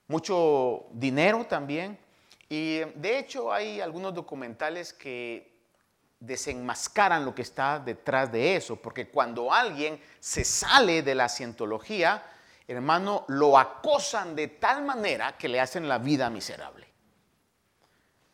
mucho 0.08 0.86
dinero 0.92 1.46
también, 1.46 1.98
y 2.52 2.82
de 2.96 3.18
hecho 3.18 3.54
hay 3.54 3.80
algunos 3.80 4.14
documentales 4.14 4.92
que 4.92 5.54
desenmascaran 6.20 7.24
lo 7.24 7.34
que 7.34 7.44
está 7.44 7.80
detrás 7.80 8.30
de 8.30 8.58
eso, 8.58 8.76
porque 8.76 9.08
cuando 9.08 9.54
alguien 9.54 9.98
se 10.20 10.44
sale 10.44 11.02
de 11.02 11.16
la 11.16 11.30
cientología, 11.30 12.22
hermano, 12.68 13.24
lo 13.30 13.58
acosan 13.58 14.36
de 14.36 14.50
tal 14.50 14.84
manera 14.84 15.38
que 15.38 15.48
le 15.48 15.62
hacen 15.62 15.88
la 15.88 15.98
vida 15.98 16.30
miserable. 16.30 16.90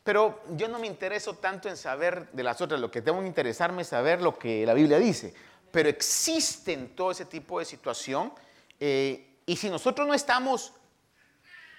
Pero 0.03 0.41
yo 0.55 0.67
no 0.67 0.79
me 0.79 0.87
intereso 0.87 1.35
tanto 1.35 1.69
en 1.69 1.77
saber 1.77 2.31
de 2.31 2.41
las 2.41 2.59
otras, 2.59 2.79
lo 2.79 2.89
que 2.89 3.03
tengo 3.03 3.21
que 3.21 3.27
interesarme 3.27 3.83
es 3.83 3.89
saber 3.89 4.23
lo 4.23 4.39
que 4.39 4.65
la 4.65 4.73
Biblia 4.73 4.97
dice. 4.97 5.31
Pero 5.71 5.89
existen 5.89 6.95
todo 6.95 7.11
ese 7.11 7.25
tipo 7.25 7.59
de 7.59 7.65
situación 7.65 8.33
eh, 8.79 9.41
y 9.45 9.55
si 9.55 9.69
nosotros 9.69 10.07
no 10.07 10.15
estamos 10.15 10.73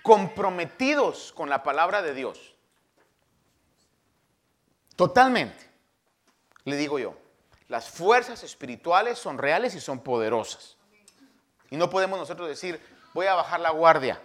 comprometidos 0.09 1.35
con 1.35 1.51
la 1.51 1.63
palabra 1.63 2.01
de 2.01 2.15
Dios. 2.15 2.55
Totalmente. 4.97 5.69
Le 6.65 6.77
digo 6.77 6.99
yo, 6.99 7.15
las 7.69 7.91
fuerzas 7.91 8.43
espirituales 8.43 9.19
son 9.19 9.37
reales 9.37 9.75
y 9.75 9.81
son 9.81 10.01
poderosas. 10.01 10.79
Y 11.69 11.77
no 11.77 11.91
podemos 11.91 12.19
nosotros 12.19 12.49
decir, 12.49 12.81
voy 13.13 13.27
a 13.27 13.35
bajar 13.35 13.61
la 13.61 13.69
guardia. 13.69 14.19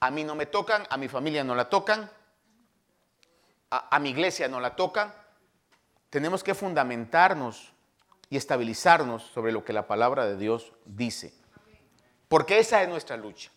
A 0.00 0.10
mí 0.10 0.22
no 0.22 0.34
me 0.34 0.44
tocan, 0.44 0.86
a 0.90 0.98
mi 0.98 1.08
familia 1.08 1.42
no 1.42 1.54
la 1.54 1.70
tocan, 1.70 2.10
a, 3.70 3.96
a 3.96 3.98
mi 3.98 4.10
iglesia 4.10 4.48
no 4.48 4.60
la 4.60 4.76
tocan. 4.76 5.14
Tenemos 6.10 6.44
que 6.44 6.54
fundamentarnos 6.54 7.72
y 8.28 8.36
estabilizarnos 8.36 9.22
sobre 9.22 9.50
lo 9.50 9.64
que 9.64 9.72
la 9.72 9.86
palabra 9.86 10.26
de 10.26 10.36
Dios 10.36 10.74
dice. 10.84 11.32
Porque 12.28 12.58
esa 12.58 12.82
es 12.82 12.88
nuestra 12.90 13.16
lucha. 13.16 13.50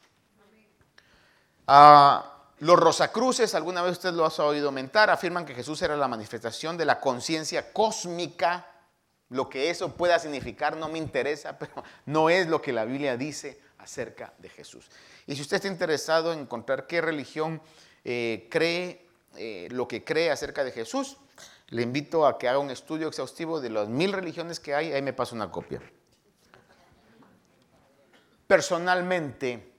Ah, 1.73 2.49
los 2.59 2.77
Rosacruces, 2.77 3.55
alguna 3.55 3.81
vez 3.81 3.93
usted 3.93 4.11
lo 4.11 4.25
ha 4.25 4.43
oído 4.43 4.73
mentar, 4.73 5.09
afirman 5.09 5.45
que 5.45 5.55
Jesús 5.55 5.81
era 5.81 5.95
la 5.95 6.09
manifestación 6.09 6.75
de 6.75 6.83
la 6.83 6.99
conciencia 6.99 7.71
cósmica. 7.71 8.67
Lo 9.29 9.47
que 9.47 9.69
eso 9.69 9.95
pueda 9.95 10.19
significar 10.19 10.75
no 10.75 10.89
me 10.89 10.97
interesa, 10.97 11.57
pero 11.59 11.71
no 12.05 12.29
es 12.29 12.47
lo 12.47 12.61
que 12.61 12.73
la 12.73 12.83
Biblia 12.83 13.15
dice 13.15 13.61
acerca 13.77 14.33
de 14.39 14.49
Jesús. 14.49 14.89
Y 15.25 15.35
si 15.37 15.43
usted 15.43 15.55
está 15.55 15.69
interesado 15.69 16.33
en 16.33 16.39
encontrar 16.39 16.87
qué 16.87 16.99
religión 16.99 17.61
eh, 18.03 18.49
cree 18.51 19.07
eh, 19.37 19.69
lo 19.71 19.87
que 19.87 20.03
cree 20.03 20.29
acerca 20.29 20.65
de 20.65 20.73
Jesús, 20.73 21.15
le 21.69 21.83
invito 21.83 22.27
a 22.27 22.37
que 22.37 22.49
haga 22.49 22.59
un 22.59 22.69
estudio 22.69 23.07
exhaustivo 23.07 23.61
de 23.61 23.69
las 23.69 23.87
mil 23.87 24.11
religiones 24.11 24.59
que 24.59 24.75
hay, 24.75 24.91
ahí 24.91 25.01
me 25.01 25.13
paso 25.13 25.35
una 25.35 25.49
copia. 25.49 25.81
Personalmente, 28.45 29.70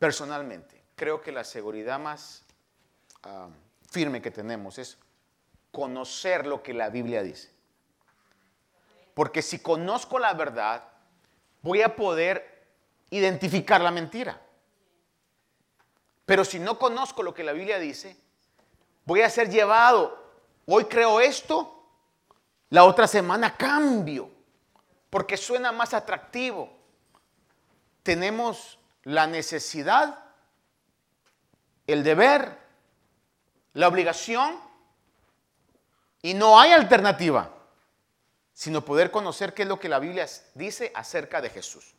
personalmente, 0.00 0.82
creo 0.96 1.20
que 1.20 1.30
la 1.30 1.44
seguridad 1.44 2.00
más 2.00 2.42
ah, 3.22 3.48
firme 3.88 4.20
que 4.20 4.32
tenemos 4.32 4.78
es 4.78 4.98
conocer 5.70 6.44
lo 6.44 6.60
que 6.60 6.74
la 6.74 6.90
Biblia 6.90 7.22
dice. 7.22 7.52
Porque 9.14 9.42
si 9.42 9.60
conozco 9.60 10.18
la 10.18 10.34
verdad, 10.34 10.82
voy 11.62 11.82
a 11.82 11.94
poder 11.94 12.66
identificar 13.10 13.80
la 13.80 13.92
mentira. 13.92 14.40
Pero 16.26 16.44
si 16.44 16.58
no 16.58 16.80
conozco 16.80 17.22
lo 17.22 17.32
que 17.32 17.44
la 17.44 17.52
Biblia 17.52 17.78
dice, 17.78 18.16
voy 19.04 19.22
a 19.22 19.30
ser 19.30 19.48
llevado 19.48 20.20
Hoy 20.72 20.84
creo 20.84 21.20
esto, 21.20 21.82
la 22.68 22.84
otra 22.84 23.08
semana 23.08 23.56
cambio, 23.56 24.30
porque 25.10 25.36
suena 25.36 25.72
más 25.72 25.94
atractivo. 25.94 26.70
Tenemos 28.04 28.78
la 29.04 29.26
necesidad, 29.26 30.18
el 31.86 32.02
deber, 32.02 32.58
la 33.74 33.88
obligación, 33.88 34.58
y 36.22 36.34
no 36.34 36.60
hay 36.60 36.72
alternativa, 36.72 37.50
sino 38.52 38.84
poder 38.84 39.10
conocer 39.10 39.54
qué 39.54 39.62
es 39.62 39.68
lo 39.68 39.80
que 39.80 39.88
la 39.88 39.98
Biblia 39.98 40.26
dice 40.54 40.92
acerca 40.94 41.40
de 41.40 41.50
Jesús. 41.50 41.94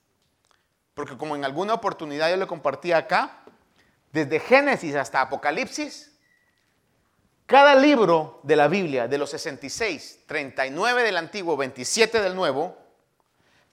Porque 0.93 1.17
como 1.17 1.36
en 1.36 1.43
alguna 1.43 1.74
oportunidad 1.74 2.29
yo 2.29 2.38
le 2.38 2.48
compartí 2.48 2.91
acá, 2.91 3.43
desde 4.12 4.39
Génesis 4.39 4.96
hasta 4.96 5.22
Apocalipsis, 5.22 6.12
cada 7.46 7.75
libro 7.75 8.39
de 8.43 8.55
la 8.55 8.67
Biblia, 8.67 9.08
de 9.08 9.17
los 9.17 9.31
66, 9.31 10.22
39 10.25 11.03
del 11.03 11.17
Antiguo, 11.17 11.58
27 11.58 12.22
del 12.22 12.36
Nuevo, 12.36 12.77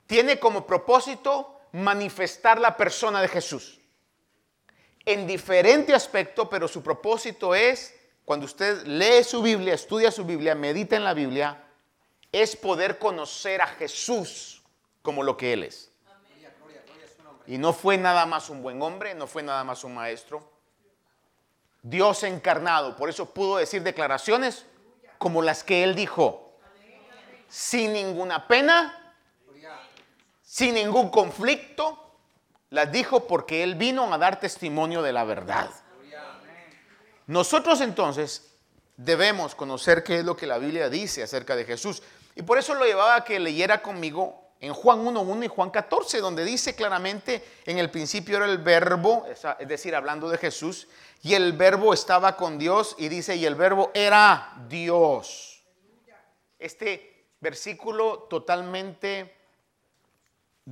tiene 0.06 0.40
como 0.40 0.66
propósito 0.66 1.57
manifestar 1.72 2.58
la 2.58 2.76
persona 2.76 3.20
de 3.20 3.28
Jesús. 3.28 3.80
En 5.04 5.26
diferente 5.26 5.94
aspecto, 5.94 6.48
pero 6.48 6.68
su 6.68 6.82
propósito 6.82 7.54
es, 7.54 7.94
cuando 8.24 8.46
usted 8.46 8.84
lee 8.86 9.24
su 9.24 9.42
Biblia, 9.42 9.74
estudia 9.74 10.10
su 10.10 10.24
Biblia, 10.24 10.54
medita 10.54 10.96
en 10.96 11.04
la 11.04 11.14
Biblia, 11.14 11.64
es 12.30 12.56
poder 12.56 12.98
conocer 12.98 13.62
a 13.62 13.66
Jesús 13.66 14.62
como 15.02 15.22
lo 15.22 15.36
que 15.36 15.54
Él 15.54 15.62
es. 15.64 15.90
Y 17.46 17.56
no 17.56 17.72
fue 17.72 17.96
nada 17.96 18.26
más 18.26 18.50
un 18.50 18.62
buen 18.62 18.82
hombre, 18.82 19.14
no 19.14 19.26
fue 19.26 19.42
nada 19.42 19.64
más 19.64 19.82
un 19.82 19.94
maestro, 19.94 20.46
Dios 21.82 22.22
encarnado. 22.24 22.94
Por 22.96 23.08
eso 23.08 23.32
pudo 23.32 23.56
decir 23.56 23.82
declaraciones 23.82 24.66
como 25.16 25.40
las 25.42 25.64
que 25.64 25.82
él 25.82 25.94
dijo. 25.94 26.52
Sin 27.48 27.94
ninguna 27.94 28.46
pena, 28.46 29.07
sin 30.48 30.74
ningún 30.74 31.10
conflicto. 31.10 32.04
Las 32.70 32.90
dijo 32.90 33.26
porque 33.26 33.62
él 33.62 33.74
vino 33.74 34.12
a 34.12 34.18
dar 34.18 34.40
testimonio 34.40 35.02
de 35.02 35.12
la 35.12 35.24
verdad. 35.24 35.70
Nosotros 37.26 37.82
entonces 37.82 38.50
debemos 38.96 39.54
conocer 39.54 40.02
qué 40.02 40.18
es 40.18 40.24
lo 40.24 40.36
que 40.36 40.46
la 40.46 40.58
Biblia 40.58 40.88
dice 40.88 41.22
acerca 41.22 41.54
de 41.54 41.64
Jesús. 41.64 42.02
Y 42.34 42.42
por 42.42 42.58
eso 42.58 42.74
lo 42.74 42.84
llevaba 42.84 43.16
a 43.16 43.24
que 43.24 43.38
leyera 43.38 43.82
conmigo 43.82 44.52
en 44.60 44.72
Juan 44.72 45.04
1.1 45.04 45.44
y 45.44 45.48
Juan 45.48 45.70
14, 45.70 46.18
donde 46.20 46.44
dice 46.44 46.74
claramente, 46.74 47.44
en 47.64 47.78
el 47.78 47.90
principio 47.90 48.38
era 48.38 48.46
el 48.46 48.58
verbo, 48.58 49.26
es 49.26 49.68
decir, 49.68 49.94
hablando 49.94 50.28
de 50.28 50.38
Jesús, 50.38 50.88
y 51.22 51.34
el 51.34 51.52
verbo 51.52 51.92
estaba 51.92 52.36
con 52.36 52.58
Dios 52.58 52.96
y 52.98 53.08
dice, 53.08 53.36
y 53.36 53.44
el 53.44 53.54
verbo 53.54 53.90
era 53.94 54.54
Dios. 54.68 55.62
Este 56.58 57.26
versículo 57.40 58.26
totalmente 58.30 59.37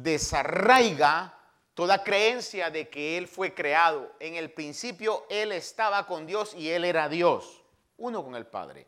desarraiga 0.02 1.32
toda 1.72 2.04
creencia 2.04 2.70
de 2.70 2.90
que 2.90 3.16
Él 3.16 3.26
fue 3.26 3.54
creado. 3.54 4.12
En 4.20 4.34
el 4.34 4.52
principio 4.52 5.24
Él 5.30 5.52
estaba 5.52 6.06
con 6.06 6.26
Dios 6.26 6.54
y 6.54 6.70
Él 6.70 6.84
era 6.84 7.08
Dios, 7.08 7.62
uno 7.96 8.22
con 8.22 8.34
el 8.34 8.46
Padre. 8.46 8.86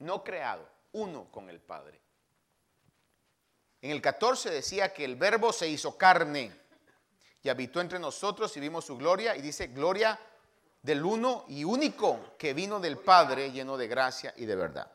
No 0.00 0.24
creado, 0.24 0.68
uno 0.92 1.30
con 1.30 1.48
el 1.48 1.60
Padre. 1.60 2.00
En 3.80 3.92
el 3.92 4.02
14 4.02 4.50
decía 4.50 4.92
que 4.92 5.04
el 5.04 5.14
verbo 5.14 5.52
se 5.52 5.68
hizo 5.68 5.96
carne 5.96 6.52
y 7.40 7.48
habitó 7.48 7.80
entre 7.80 8.00
nosotros 8.00 8.56
y 8.56 8.60
vimos 8.60 8.84
su 8.84 8.96
gloria. 8.96 9.36
Y 9.36 9.42
dice, 9.42 9.68
gloria 9.68 10.18
del 10.82 11.04
uno 11.04 11.44
y 11.48 11.62
único 11.62 12.34
que 12.36 12.52
vino 12.52 12.80
del 12.80 12.98
Padre 12.98 13.52
lleno 13.52 13.76
de 13.76 13.86
gracia 13.86 14.34
y 14.36 14.44
de 14.44 14.56
verdad. 14.56 14.90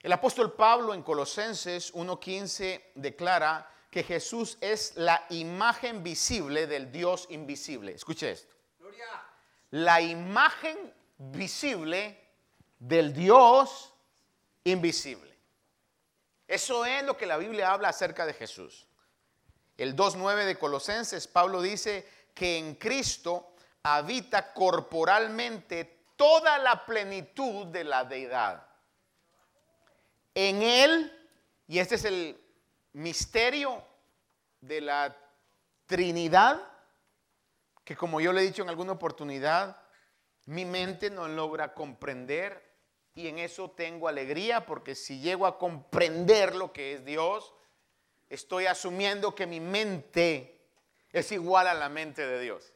El 0.00 0.12
apóstol 0.12 0.52
Pablo 0.52 0.94
en 0.94 1.02
Colosenses 1.02 1.92
1.15 1.92 2.92
declara 2.94 3.72
que 3.96 4.04
Jesús 4.04 4.58
es 4.60 4.94
la 4.96 5.24
imagen 5.30 6.02
visible 6.02 6.66
del 6.66 6.92
Dios 6.92 7.26
invisible. 7.30 7.92
Escuche 7.94 8.30
esto. 8.30 8.54
La 9.70 10.02
imagen 10.02 10.92
visible 11.16 12.22
del 12.78 13.14
Dios 13.14 13.94
invisible. 14.64 15.34
Eso 16.46 16.84
es 16.84 17.04
lo 17.04 17.16
que 17.16 17.24
la 17.24 17.38
Biblia 17.38 17.72
habla 17.72 17.88
acerca 17.88 18.26
de 18.26 18.34
Jesús. 18.34 18.86
El 19.78 19.96
2.9 19.96 20.44
de 20.44 20.58
Colosenses, 20.58 21.26
Pablo 21.26 21.62
dice 21.62 22.06
que 22.34 22.58
en 22.58 22.74
Cristo 22.74 23.54
habita 23.82 24.52
corporalmente 24.52 26.02
toda 26.16 26.58
la 26.58 26.84
plenitud 26.84 27.68
de 27.68 27.84
la 27.84 28.04
deidad. 28.04 28.68
En 30.34 30.60
Él, 30.60 31.30
y 31.66 31.78
este 31.78 31.94
es 31.94 32.04
el 32.04 32.45
misterio 32.96 33.84
de 34.62 34.80
la 34.80 35.14
Trinidad, 35.84 36.66
que 37.84 37.94
como 37.94 38.22
yo 38.22 38.32
le 38.32 38.40
he 38.40 38.46
dicho 38.46 38.62
en 38.62 38.70
alguna 38.70 38.92
oportunidad, 38.92 39.76
mi 40.46 40.64
mente 40.64 41.10
no 41.10 41.28
logra 41.28 41.74
comprender 41.74 42.64
y 43.14 43.28
en 43.28 43.38
eso 43.38 43.70
tengo 43.70 44.08
alegría 44.08 44.64
porque 44.64 44.94
si 44.94 45.20
llego 45.20 45.46
a 45.46 45.58
comprender 45.58 46.54
lo 46.54 46.72
que 46.72 46.94
es 46.94 47.04
Dios, 47.04 47.52
estoy 48.30 48.64
asumiendo 48.64 49.34
que 49.34 49.46
mi 49.46 49.60
mente 49.60 50.66
es 51.12 51.32
igual 51.32 51.66
a 51.66 51.74
la 51.74 51.90
mente 51.90 52.26
de 52.26 52.40
Dios. 52.40 52.72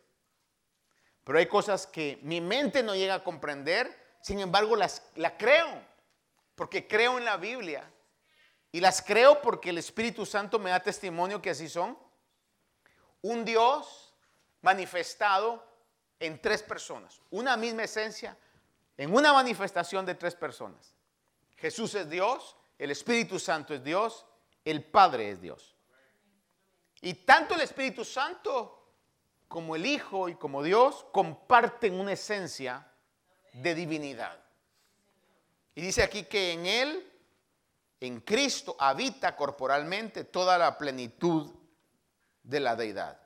Pero 1.24 1.38
hay 1.38 1.46
cosas 1.46 1.86
que 1.86 2.18
mi 2.22 2.42
mente 2.42 2.82
no 2.82 2.94
llega 2.94 3.14
a 3.14 3.24
comprender, 3.24 3.96
sin 4.20 4.40
embargo 4.40 4.76
las 4.76 5.02
la 5.14 5.38
creo, 5.38 5.82
porque 6.56 6.86
creo 6.86 7.16
en 7.16 7.24
la 7.24 7.38
Biblia. 7.38 7.90
Y 8.72 8.80
las 8.80 9.02
creo 9.02 9.40
porque 9.42 9.70
el 9.70 9.78
Espíritu 9.78 10.24
Santo 10.24 10.58
me 10.58 10.70
da 10.70 10.80
testimonio 10.80 11.42
que 11.42 11.50
así 11.50 11.68
son. 11.68 11.98
Un 13.22 13.44
Dios 13.44 14.14
manifestado 14.62 15.66
en 16.18 16.40
tres 16.40 16.62
personas, 16.62 17.20
una 17.30 17.56
misma 17.56 17.84
esencia, 17.84 18.36
en 18.96 19.14
una 19.14 19.32
manifestación 19.32 20.06
de 20.06 20.14
tres 20.14 20.34
personas. 20.34 20.94
Jesús 21.56 21.94
es 21.94 22.08
Dios, 22.08 22.56
el 22.78 22.90
Espíritu 22.90 23.38
Santo 23.38 23.74
es 23.74 23.82
Dios 23.82 24.26
el 24.64 24.84
Padre 24.84 25.30
es 25.30 25.40
Dios. 25.40 25.74
Y 27.00 27.14
tanto 27.14 27.54
el 27.54 27.62
Espíritu 27.62 28.04
Santo 28.04 28.76
como 29.48 29.74
el 29.74 29.86
Hijo 29.86 30.28
y 30.28 30.34
como 30.34 30.62
Dios 30.62 31.06
comparten 31.12 31.98
una 31.98 32.12
esencia 32.12 32.86
de 33.52 33.74
divinidad. 33.74 34.38
Y 35.74 35.80
dice 35.80 36.02
aquí 36.02 36.24
que 36.24 36.52
en 36.52 36.66
Él, 36.66 37.12
en 38.00 38.20
Cristo, 38.20 38.76
habita 38.78 39.36
corporalmente 39.36 40.24
toda 40.24 40.56
la 40.56 40.78
plenitud 40.78 41.54
de 42.42 42.60
la 42.60 42.74
deidad. 42.74 43.20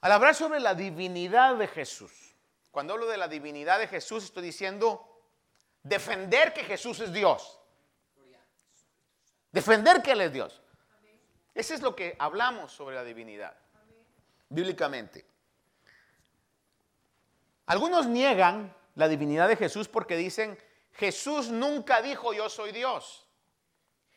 Al 0.00 0.12
hablar 0.12 0.34
sobre 0.34 0.60
la 0.60 0.74
divinidad 0.74 1.56
de 1.56 1.68
Jesús, 1.68 2.34
cuando 2.70 2.92
hablo 2.92 3.06
de 3.06 3.16
la 3.16 3.28
divinidad 3.28 3.78
de 3.78 3.86
Jesús, 3.86 4.24
estoy 4.24 4.42
diciendo 4.42 5.22
defender 5.82 6.52
que 6.52 6.64
Jesús 6.64 6.98
es 7.00 7.12
Dios. 7.12 7.60
Defender 9.52 10.02
que 10.02 10.12
Él 10.12 10.22
es 10.22 10.32
Dios. 10.32 10.60
Ese 11.54 11.74
es 11.74 11.80
lo 11.80 11.94
que 11.94 12.16
hablamos 12.18 12.72
sobre 12.72 12.96
la 12.96 13.04
divinidad, 13.04 13.56
bíblicamente. 14.48 15.24
Algunos 17.66 18.06
niegan 18.06 18.74
la 18.96 19.06
divinidad 19.06 19.46
de 19.48 19.56
Jesús 19.56 19.88
porque 19.88 20.16
dicen, 20.16 20.58
Jesús 20.94 21.48
nunca 21.48 22.02
dijo 22.02 22.32
yo 22.32 22.48
soy 22.48 22.72
Dios. 22.72 23.26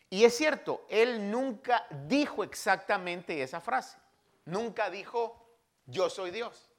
Y 0.10 0.24
es 0.24 0.38
cierto, 0.38 0.86
Él 0.90 1.30
nunca 1.30 1.86
dijo 2.08 2.44
exactamente 2.44 3.42
esa 3.42 3.60
frase. 3.60 3.98
Nunca 4.46 4.90
dijo 4.90 5.46
yo 5.86 6.10
soy 6.10 6.32
Dios. 6.32 6.70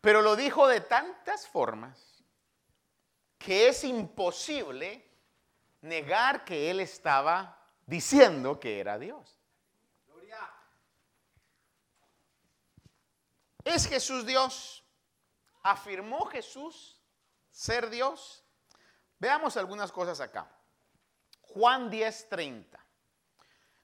Pero 0.00 0.20
lo 0.20 0.36
dijo 0.36 0.66
de 0.66 0.80
tantas 0.80 1.46
formas 1.46 2.22
que 3.38 3.68
es 3.68 3.84
imposible 3.84 5.02
negar 5.80 6.44
que 6.44 6.70
él 6.70 6.80
estaba 6.80 7.58
diciendo 7.86 8.58
que 8.58 8.80
era 8.80 8.98
Dios. 8.98 9.38
¿Es 13.64 13.86
Jesús 13.86 14.26
Dios? 14.26 14.84
¿Afirmó 15.62 16.26
Jesús 16.26 16.93
ser 17.54 17.88
Dios? 17.88 18.44
Veamos 19.18 19.56
algunas 19.56 19.92
cosas 19.92 20.20
acá. 20.20 20.50
Juan 21.40 21.88
10:30. 21.88 22.78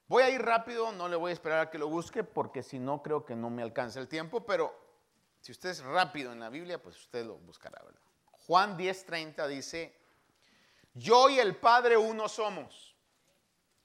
Voy 0.09 0.24
a 0.24 0.30
ir 0.30 0.42
rápido, 0.42 0.90
no 0.90 1.09
le 1.09 1.14
voy 1.14 1.30
a 1.30 1.35
esperar 1.35 1.61
a 1.61 1.70
que 1.70 1.78
lo 1.78 1.88
busque 1.88 2.24
porque 2.24 2.64
si 2.64 2.80
no 2.80 3.00
creo 3.00 3.24
que 3.24 3.37
no 3.37 3.48
me 3.48 3.62
alcanza 3.62 4.00
el 4.00 4.09
tiempo, 4.09 4.44
pero 4.44 4.74
si 5.40 5.52
usted 5.52 5.70
es 5.70 5.85
rápido 5.85 6.33
en 6.33 6.40
la 6.40 6.50
Biblia, 6.50 6.83
pues 6.83 6.96
usted 6.96 7.24
lo 7.24 7.37
buscará, 7.38 7.80
¿verdad? 7.85 8.02
Juan 8.33 8.76
10:30 8.76 9.46
dice, 9.46 9.96
yo 10.92 11.28
y 11.28 11.38
el 11.38 11.56
Padre 11.56 11.96
uno 11.96 12.28
somos. 12.28 12.96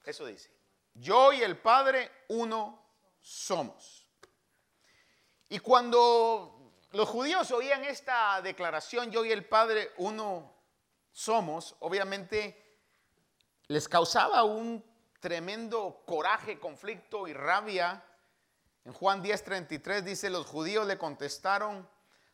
Eso 0.03 0.25
dice, 0.25 0.51
yo 0.95 1.31
y 1.31 1.43
el 1.43 1.59
Padre 1.59 2.11
uno 2.29 2.83
somos. 3.19 4.07
Y 5.47 5.59
cuando 5.59 6.54
los 6.95 7.09
judíos 7.09 7.51
oían 7.51 7.83
esta 7.83 8.41
declaración, 8.41 9.11
yo 9.11 9.25
y 9.25 9.31
el 9.33 9.43
Padre 9.43 9.91
uno 9.97 10.55
somos, 11.11 11.75
obviamente 11.81 12.79
les 13.67 13.89
causaba 13.89 14.43
un 14.43 14.81
tremendo 15.19 16.03
coraje, 16.05 16.57
conflicto 16.57 17.27
y 17.27 17.33
rabia. 17.33 18.01
En 18.85 18.93
Juan 18.93 19.21
10:33 19.21 20.03
dice, 20.03 20.29
los 20.29 20.45
judíos 20.45 20.87
le 20.87 20.97
contestaron, 20.97 21.85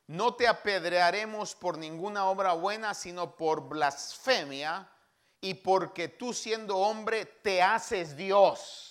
no 0.06 0.36
te 0.36 0.48
apedrearemos 0.48 1.56
por 1.56 1.80
ninguna 1.80 2.26
obra 2.26 2.54
buena, 2.54 2.94
sino 2.94 3.36
por 3.36 3.68
blasfemia 3.68 4.88
y 5.40 5.56
porque 5.56 6.08
tú 6.08 6.34
siendo 6.34 6.78
hombre 6.78 7.26
te 7.26 7.64
haces 7.64 8.16
Dios. 8.16 8.91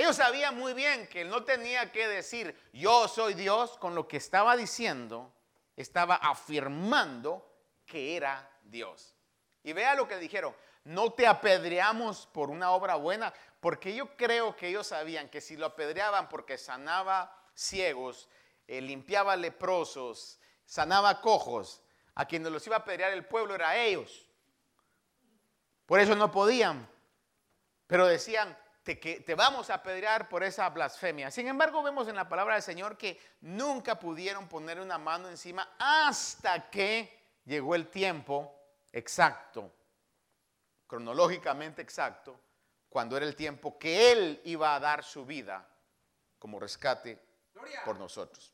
Ellos 0.00 0.16
sabían 0.16 0.56
muy 0.56 0.72
bien 0.72 1.06
que 1.08 1.20
él 1.20 1.28
no 1.28 1.44
tenía 1.44 1.92
que 1.92 2.08
decir 2.08 2.58
yo 2.72 3.06
soy 3.06 3.34
Dios, 3.34 3.76
con 3.76 3.94
lo 3.94 4.08
que 4.08 4.16
estaba 4.16 4.56
diciendo, 4.56 5.30
estaba 5.76 6.14
afirmando 6.14 7.46
que 7.84 8.16
era 8.16 8.50
Dios. 8.62 9.14
Y 9.62 9.74
vea 9.74 9.94
lo 9.94 10.08
que 10.08 10.16
dijeron, 10.16 10.56
no 10.84 11.12
te 11.12 11.26
apedreamos 11.26 12.26
por 12.28 12.48
una 12.48 12.70
obra 12.70 12.94
buena, 12.94 13.34
porque 13.60 13.94
yo 13.94 14.16
creo 14.16 14.56
que 14.56 14.68
ellos 14.68 14.86
sabían 14.86 15.28
que 15.28 15.42
si 15.42 15.58
lo 15.58 15.66
apedreaban 15.66 16.30
porque 16.30 16.56
sanaba 16.56 17.38
ciegos, 17.54 18.30
eh, 18.68 18.80
limpiaba 18.80 19.36
leprosos, 19.36 20.40
sanaba 20.64 21.20
cojos, 21.20 21.82
a 22.14 22.24
quienes 22.24 22.50
los 22.50 22.66
iba 22.66 22.76
a 22.76 22.78
apedrear 22.78 23.12
el 23.12 23.26
pueblo 23.26 23.54
era 23.54 23.76
ellos. 23.76 24.26
Por 25.84 26.00
eso 26.00 26.16
no 26.16 26.32
podían, 26.32 26.88
pero 27.86 28.06
decían, 28.06 28.56
te, 28.94 29.00
que, 29.00 29.20
te 29.20 29.34
vamos 29.34 29.70
a 29.70 29.74
apedrear 29.74 30.28
por 30.28 30.42
esa 30.42 30.68
blasfemia. 30.70 31.30
Sin 31.30 31.46
embargo, 31.46 31.82
vemos 31.82 32.08
en 32.08 32.16
la 32.16 32.28
palabra 32.28 32.54
del 32.54 32.62
Señor 32.62 32.96
que 32.96 33.20
nunca 33.42 33.98
pudieron 33.98 34.48
poner 34.48 34.80
una 34.80 34.98
mano 34.98 35.28
encima 35.28 35.76
hasta 35.78 36.70
que 36.70 37.18
llegó 37.44 37.74
el 37.74 37.88
tiempo 37.88 38.54
exacto 38.92 39.72
cronológicamente 40.90 41.82
exacto, 41.82 42.40
cuando 42.88 43.16
era 43.16 43.24
el 43.24 43.36
tiempo 43.36 43.78
que 43.78 44.10
Él 44.10 44.40
iba 44.42 44.74
a 44.74 44.80
dar 44.80 45.04
su 45.04 45.24
vida 45.24 45.64
como 46.36 46.58
rescate 46.58 47.16
por 47.84 47.96
nosotros. 47.96 48.52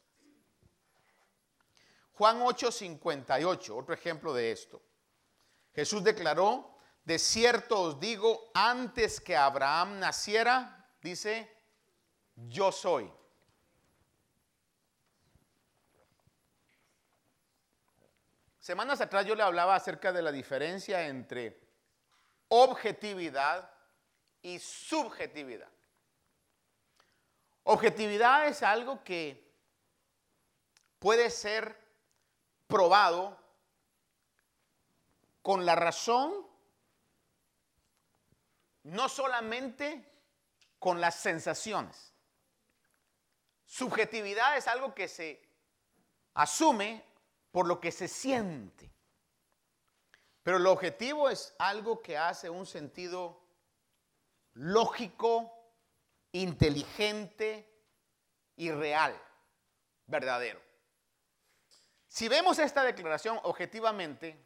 Juan 2.12 2.42
8:58, 2.42 3.74
otro 3.74 3.94
ejemplo 3.94 4.34
de 4.34 4.52
esto. 4.52 4.82
Jesús 5.74 6.04
declaró, 6.04 6.75
de 7.06 7.20
cierto 7.20 7.80
os 7.80 8.00
digo, 8.00 8.50
antes 8.52 9.20
que 9.20 9.36
Abraham 9.36 10.00
naciera, 10.00 10.88
dice, 11.00 11.48
yo 12.34 12.72
soy. 12.72 13.10
Semanas 18.58 19.00
atrás 19.00 19.24
yo 19.24 19.36
le 19.36 19.44
hablaba 19.44 19.76
acerca 19.76 20.12
de 20.12 20.20
la 20.20 20.32
diferencia 20.32 21.06
entre 21.06 21.60
objetividad 22.48 23.70
y 24.42 24.58
subjetividad. 24.58 25.70
Objetividad 27.62 28.48
es 28.48 28.64
algo 28.64 29.04
que 29.04 29.54
puede 30.98 31.30
ser 31.30 31.80
probado 32.66 33.38
con 35.42 35.64
la 35.64 35.76
razón, 35.76 36.45
no 38.86 39.08
solamente 39.08 40.04
con 40.78 41.00
las 41.00 41.16
sensaciones. 41.16 42.14
Subjetividad 43.64 44.56
es 44.56 44.68
algo 44.68 44.94
que 44.94 45.08
se 45.08 45.42
asume 46.34 47.04
por 47.50 47.66
lo 47.66 47.80
que 47.80 47.90
se 47.90 48.06
siente. 48.06 48.92
Pero 50.44 50.58
el 50.58 50.66
objetivo 50.68 51.28
es 51.28 51.52
algo 51.58 52.00
que 52.00 52.16
hace 52.16 52.48
un 52.48 52.64
sentido 52.64 53.42
lógico, 54.54 55.52
inteligente 56.30 57.68
y 58.54 58.70
real, 58.70 59.20
verdadero. 60.06 60.60
Si 62.06 62.28
vemos 62.28 62.60
esta 62.60 62.84
declaración 62.84 63.40
objetivamente, 63.42 64.40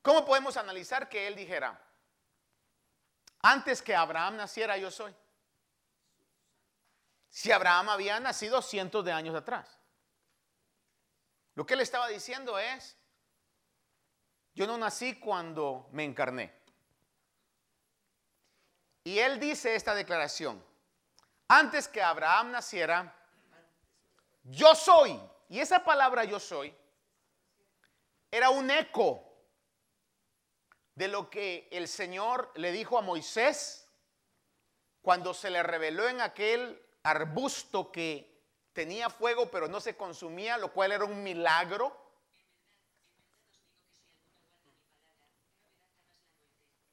¿cómo 0.00 0.24
podemos 0.24 0.56
analizar 0.56 1.10
que 1.10 1.26
él 1.26 1.36
dijera, 1.36 1.78
antes 3.42 3.82
que 3.82 3.94
Abraham 3.94 4.36
naciera 4.36 4.76
yo 4.76 4.90
soy? 4.90 5.14
Si 7.28 7.50
Abraham 7.50 7.90
había 7.90 8.20
nacido 8.20 8.62
cientos 8.62 9.04
de 9.04 9.12
años 9.12 9.34
atrás. 9.34 9.78
Lo 11.54 11.66
que 11.66 11.74
él 11.74 11.80
estaba 11.80 12.08
diciendo 12.08 12.58
es, 12.58 12.96
yo 14.54 14.66
no 14.66 14.78
nací 14.78 15.18
cuando 15.18 15.88
me 15.92 16.04
encarné. 16.04 16.54
Y 19.04 19.18
él 19.18 19.40
dice 19.40 19.74
esta 19.74 19.94
declaración. 19.94 20.64
Antes 21.48 21.88
que 21.88 22.02
Abraham 22.02 22.52
naciera, 22.52 23.14
yo 24.44 24.74
soy. 24.74 25.20
Y 25.48 25.60
esa 25.60 25.84
palabra 25.84 26.24
yo 26.24 26.38
soy 26.38 26.74
era 28.32 28.48
un 28.48 28.70
eco 28.70 29.31
de 30.94 31.08
lo 31.08 31.30
que 31.30 31.68
el 31.70 31.88
Señor 31.88 32.50
le 32.54 32.72
dijo 32.72 32.98
a 32.98 33.02
Moisés 33.02 33.88
cuando 35.00 35.34
se 35.34 35.50
le 35.50 35.62
reveló 35.62 36.08
en 36.08 36.20
aquel 36.20 36.80
arbusto 37.02 37.90
que 37.90 38.32
tenía 38.72 39.10
fuego 39.10 39.50
pero 39.50 39.68
no 39.68 39.80
se 39.80 39.96
consumía, 39.96 40.58
lo 40.58 40.72
cual 40.72 40.92
era 40.92 41.04
un 41.04 41.22
milagro. 41.22 41.96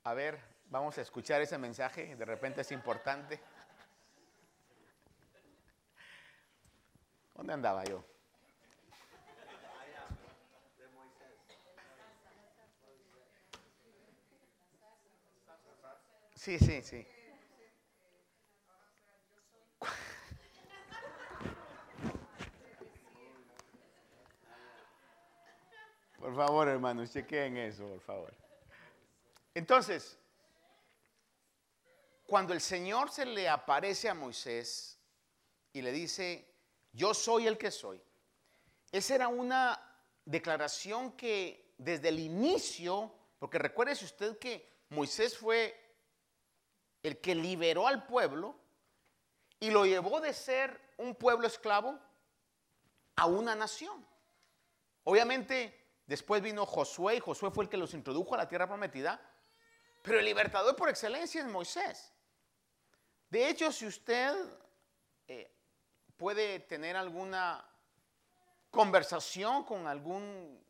A 0.04 0.14
ver, 0.14 0.40
vamos 0.66 0.98
a 0.98 1.02
escuchar 1.02 1.42
ese 1.42 1.58
mensaje, 1.58 2.16
de 2.16 2.26
repente 2.26 2.62
es 2.62 2.72
importante. 2.72 3.40
¿Dónde 7.36 7.54
andaba 7.54 7.84
yo? 7.84 8.04
Sí, 16.40 16.58
sí, 16.58 16.82
sí. 16.82 17.06
Por 26.18 26.34
favor, 26.34 26.70
hermanos, 26.70 27.12
chequeen 27.12 27.58
eso, 27.58 27.86
por 27.90 28.00
favor. 28.00 28.34
Entonces, 29.54 30.18
cuando 32.26 32.54
el 32.54 32.62
Señor 32.62 33.12
se 33.12 33.26
le 33.26 33.50
aparece 33.50 34.08
a 34.08 34.14
Moisés 34.14 34.98
y 35.74 35.82
le 35.82 35.92
dice, 35.92 36.48
yo 36.94 37.14
soy 37.14 37.48
el 37.48 37.58
que 37.58 37.70
soy, 37.70 38.02
esa 38.94 39.16
era 39.16 39.28
una 39.28 39.78
declaración 40.24 41.12
que 41.18 41.74
desde 41.78 42.08
el 42.08 42.20
inicio, 42.20 43.14
porque 43.40 43.60
recuérdese 43.60 44.06
usted 44.06 44.40
que 44.40 44.86
Moisés 44.88 45.38
fue 45.38 45.79
el 47.04 47.20
que 47.20 47.36
liberó 47.36 47.88
al 47.88 48.06
pueblo 48.06 48.56
y 49.60 49.72
lo 49.72 49.86
llevó 49.86 50.22
de 50.22 50.34
ser 50.34 50.80
un 50.98 51.16
pueblo 51.16 51.48
esclavo 51.48 52.00
a 53.16 53.26
una 53.26 53.56
nación. 53.56 54.06
Obviamente, 55.04 55.88
después 56.06 56.42
vino 56.42 56.66
Josué 56.66 57.16
y 57.16 57.20
Josué 57.20 57.52
fue 57.52 57.66
el 57.66 57.70
que 57.70 57.78
los 57.78 57.94
introdujo 57.94 58.36
a 58.36 58.38
la 58.38 58.48
tierra 58.48 58.68
prometida, 58.68 59.20
pero 60.02 60.20
el 60.20 60.26
libertador 60.26 60.76
por 60.76 60.90
excelencia 60.90 61.42
es 61.42 61.48
Moisés. 61.48 62.14
De 63.30 63.50
hecho, 63.50 63.72
si 63.72 63.86
usted 63.86 64.34
eh, 65.28 65.52
puede 66.18 66.60
tener 66.62 66.96
alguna 66.96 67.66
conversación 68.72 69.64
con 69.64 69.88
algún 69.88 70.64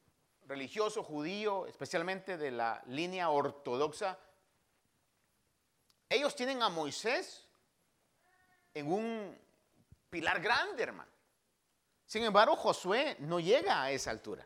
religioso 0.46 1.04
judío, 1.04 1.68
especialmente 1.68 2.38
de 2.38 2.52
la 2.52 2.82
línea 2.88 3.30
ortodoxa, 3.30 4.18
ellos 6.10 6.36
tienen 6.36 6.64
a 6.64 6.70
Moisés 6.70 7.46
en 8.74 8.92
un 8.92 9.40
pilar 10.10 10.42
grande, 10.42 10.84
hermano. 10.84 11.12
Sin 12.06 12.24
embargo, 12.24 12.56
Josué 12.56 13.18
no 13.20 13.40
llega 13.40 13.84
a 13.84 13.92
esa 13.92 14.10
altura. 14.10 14.46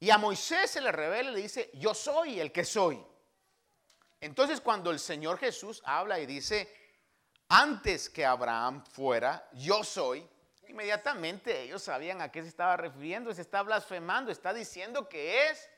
Y 0.00 0.10
a 0.10 0.18
Moisés 0.18 0.70
se 0.70 0.80
le 0.80 0.90
revela 0.90 1.30
y 1.30 1.34
le 1.34 1.42
dice, 1.42 1.70
yo 1.74 1.94
soy 1.94 2.40
el 2.40 2.50
que 2.50 2.64
soy. 2.64 3.00
Entonces 4.20 4.60
cuando 4.60 4.90
el 4.90 4.98
Señor 4.98 5.38
Jesús 5.38 5.80
habla 5.84 6.18
y 6.18 6.26
dice, 6.26 6.74
antes 7.48 8.10
que 8.10 8.24
Abraham 8.26 8.84
fuera, 8.84 9.48
yo 9.52 9.84
soy, 9.84 10.28
inmediatamente 10.68 11.62
ellos 11.62 11.82
sabían 11.82 12.20
a 12.20 12.32
qué 12.32 12.42
se 12.42 12.48
estaba 12.48 12.76
refiriendo, 12.76 13.32
se 13.32 13.42
está 13.42 13.62
blasfemando, 13.62 14.32
está 14.32 14.52
diciendo 14.52 15.08
que 15.08 15.48
es 15.48 15.68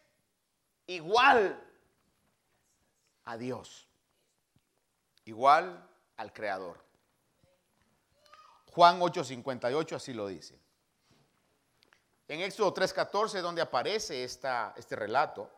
igual 0.87 1.61
a 3.25 3.37
Dios, 3.37 3.89
igual 5.25 5.89
al 6.17 6.33
Creador. 6.33 6.83
Juan 8.73 9.01
8:58 9.01 9.97
así 9.97 10.13
lo 10.13 10.27
dice. 10.27 10.59
En 12.29 12.41
Éxodo 12.41 12.73
3:14, 12.73 13.41
donde 13.41 13.61
aparece 13.61 14.25
esta, 14.25 14.73
este 14.77 14.97
relato, 14.97 15.51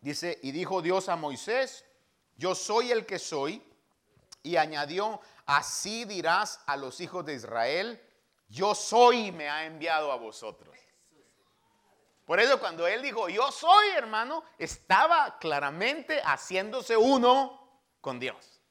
dice, 0.00 0.38
y 0.42 0.52
dijo 0.52 0.82
Dios 0.82 1.08
a 1.08 1.16
Moisés, 1.16 1.84
yo 2.36 2.54
soy 2.54 2.90
el 2.90 3.06
que 3.06 3.18
soy, 3.18 3.62
y 4.42 4.56
añadió, 4.56 5.20
así 5.46 6.04
dirás 6.04 6.60
a 6.66 6.76
los 6.76 7.00
hijos 7.00 7.24
de 7.24 7.34
Israel, 7.34 8.02
yo 8.48 8.74
soy 8.74 9.32
me 9.32 9.48
ha 9.48 9.64
enviado 9.64 10.10
a 10.12 10.16
vosotros. 10.16 10.76
Por 12.30 12.38
eso 12.38 12.60
cuando 12.60 12.86
él 12.86 13.02
dijo, 13.02 13.28
yo 13.28 13.50
soy 13.50 13.88
hermano, 13.88 14.44
estaba 14.56 15.36
claramente 15.40 16.22
haciéndose 16.22 16.96
uno 16.96 17.82
con 18.00 18.20
Dios. 18.20 18.62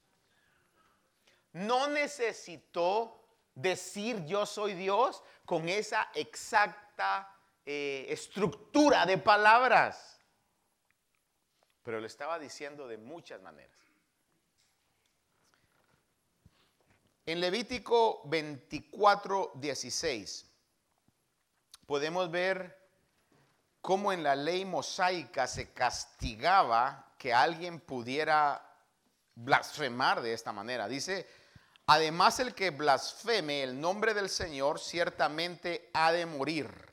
No 1.52 1.88
necesitó 1.88 3.22
decir 3.54 4.24
yo 4.26 4.46
soy 4.46 4.76
Dios 4.76 5.22
con 5.44 5.68
esa 5.68 6.10
exacta 6.16 7.38
eh, 7.66 8.06
estructura 8.08 9.06
de 9.06 9.18
palabras, 9.18 10.22
pero 11.84 12.00
lo 12.00 12.08
estaba 12.08 12.40
diciendo 12.40 12.88
de 12.88 12.98
muchas 12.98 13.42
maneras. 13.42 13.78
En 17.26 17.42
Levítico 17.42 18.22
24, 18.24 19.52
16 19.56 20.50
podemos 21.86 22.32
ver 22.32 22.79
cómo 23.82 24.12
en 24.12 24.24
la 24.24 24.36
ley 24.36 24.66
mosaica 24.66 25.48
se 25.48 25.72
castigaba 25.74 27.14
que 27.18 27.34
alguien 27.34 27.80
pudiera 27.80 28.66
blasfemar 29.36 30.22
de 30.22 30.34
esta 30.34 30.52
manera. 30.52 30.88
Dice, 30.88 31.28
además 31.88 32.40
el 32.40 32.54
que 32.54 32.72
blasfeme 32.72 33.64
el 33.64 33.80
nombre 33.80 34.14
del 34.14 34.30
Señor 34.30 34.80
ciertamente 34.80 35.90
ha 35.94 36.12
de 36.12 36.26
morir. 36.26 36.90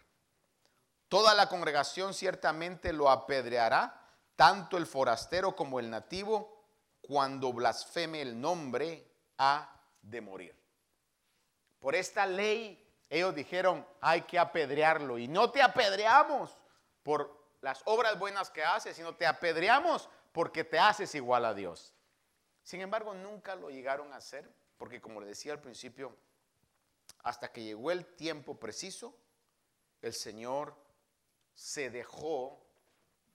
Toda 1.09 1.35
la 1.35 1.49
congregación 1.49 2.14
ciertamente 2.14 2.92
lo 2.92 3.11
apedreará, 3.11 4.03
tanto 4.35 4.77
el 4.77 4.87
forastero 4.87 5.55
como 5.55 5.79
el 5.79 5.90
nativo, 5.90 6.64
cuando 7.01 7.53
blasfeme 7.53 8.20
el 8.20 8.40
nombre 8.40 9.07
ha 9.38 9.72
de 10.03 10.20
morir. 10.20 10.57
Por 11.79 11.94
esta 11.94 12.27
ley 12.27 12.83
ellos 13.09 13.35
dijeron, 13.35 13.87
hay 14.01 14.22
que 14.22 14.38
apedrearlo. 14.38 15.18
Y 15.18 15.29
no 15.29 15.51
te 15.51 15.62
apedreamos 15.62 16.57
por 17.06 17.38
las 17.60 17.82
obras 17.84 18.18
buenas 18.18 18.50
que 18.50 18.64
haces, 18.64 18.96
sino 18.96 19.14
te 19.14 19.26
apedreamos 19.26 20.08
porque 20.32 20.64
te 20.64 20.76
haces 20.76 21.14
igual 21.14 21.44
a 21.44 21.54
Dios. 21.54 21.94
Sin 22.64 22.80
embargo, 22.80 23.14
nunca 23.14 23.54
lo 23.54 23.70
llegaron 23.70 24.12
a 24.12 24.16
hacer, 24.16 24.52
porque 24.76 25.00
como 25.00 25.20
le 25.20 25.28
decía 25.28 25.52
al 25.52 25.60
principio, 25.60 26.16
hasta 27.22 27.52
que 27.52 27.62
llegó 27.62 27.92
el 27.92 28.04
tiempo 28.16 28.58
preciso, 28.58 29.16
el 30.02 30.14
Señor 30.14 30.74
se 31.54 31.90
dejó 31.90 32.66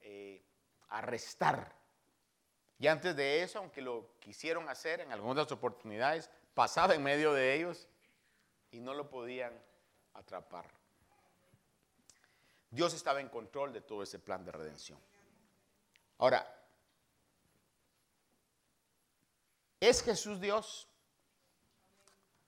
eh, 0.02 0.44
arrestar. 0.90 1.74
Y 2.78 2.88
antes 2.88 3.16
de 3.16 3.42
eso, 3.42 3.58
aunque 3.58 3.80
lo 3.80 4.18
quisieron 4.18 4.68
hacer 4.68 5.00
en 5.00 5.12
algunas 5.12 5.50
oportunidades, 5.50 6.28
pasaba 6.52 6.94
en 6.94 7.02
medio 7.02 7.32
de 7.32 7.54
ellos 7.54 7.88
y 8.70 8.80
no 8.80 8.92
lo 8.92 9.08
podían 9.08 9.58
atrapar. 10.12 10.81
Dios 12.72 12.94
estaba 12.94 13.20
en 13.20 13.28
control 13.28 13.70
de 13.70 13.82
todo 13.82 14.02
ese 14.02 14.18
plan 14.18 14.42
de 14.46 14.50
redención. 14.50 14.98
Ahora, 16.16 16.50
¿es 19.78 20.02
Jesús 20.02 20.40
Dios? 20.40 20.88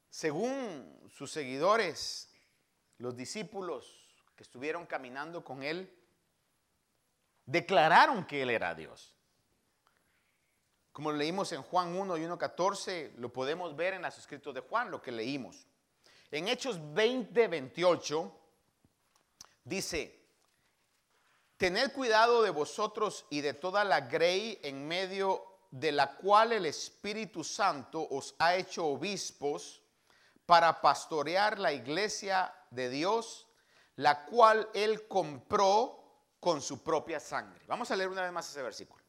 Según 0.09 1.11
sus 1.11 1.31
seguidores, 1.31 2.35
los 2.97 3.15
discípulos 3.15 4.09
que 4.35 4.45
estuvieron 4.45 4.87
caminando 4.87 5.45
con 5.45 5.63
él, 5.63 5.95
declararon 7.45 8.25
que 8.25 8.41
él 8.41 8.51
era 8.51 8.75
Dios. 8.75 9.15
Como 10.91 11.13
leímos 11.13 11.53
en 11.53 11.63
Juan 11.63 11.95
1 11.95 12.17
y 12.17 12.21
1.14, 12.23 13.13
lo 13.17 13.31
podemos 13.31 13.77
ver 13.77 13.93
en 13.93 14.03
los 14.03 14.17
escritos 14.17 14.55
de 14.55 14.61
Juan, 14.61 14.91
lo 14.91 15.03
que 15.03 15.13
leímos. 15.13 15.67
En 16.31 16.49
Hechos 16.49 16.81
20, 16.95 17.47
28, 17.47 18.41
dice, 19.65 20.21
tened 21.57 21.93
cuidado 21.93 22.43
de 22.43 22.51
vosotros 22.51 23.27
y 23.31 23.41
de 23.41 23.55
toda 23.55 23.85
la 23.85 24.03
grey 24.03 24.61
en 24.63 24.87
medio 24.87 25.45
de 25.71 25.91
la 25.91 26.17
cual 26.17 26.53
el 26.53 26.67
Espíritu 26.67 27.43
Santo 27.43 28.07
os 28.11 28.35
ha 28.39 28.55
hecho 28.55 28.87
obispos 28.87 29.83
para 30.47 30.81
pastorear 30.81 31.59
la 31.59 31.73
iglesia 31.73 32.55
de 32.71 32.91
Dios, 32.91 33.49
la 33.97 34.25
cual 34.27 34.69
él 34.75 35.09
compró 35.09 36.05
con 36.39 36.61
su 36.61 36.83
propia 36.83 37.19
sangre. 37.19 37.65
Vamos 37.67 37.91
a 37.91 37.97
leer 37.97 38.11
una 38.11 38.23
vez 38.23 38.33
más 38.33 38.49
ese 38.49 38.63
versículo. 38.63 39.03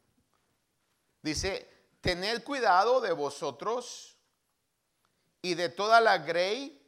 Dice, 1.22 1.70
tened 2.02 2.44
cuidado 2.44 3.02
de 3.02 3.12
vosotros 3.12 4.18
y 5.42 5.56
de 5.56 5.70
toda 5.70 6.00
la 6.02 6.20
grey 6.20 6.85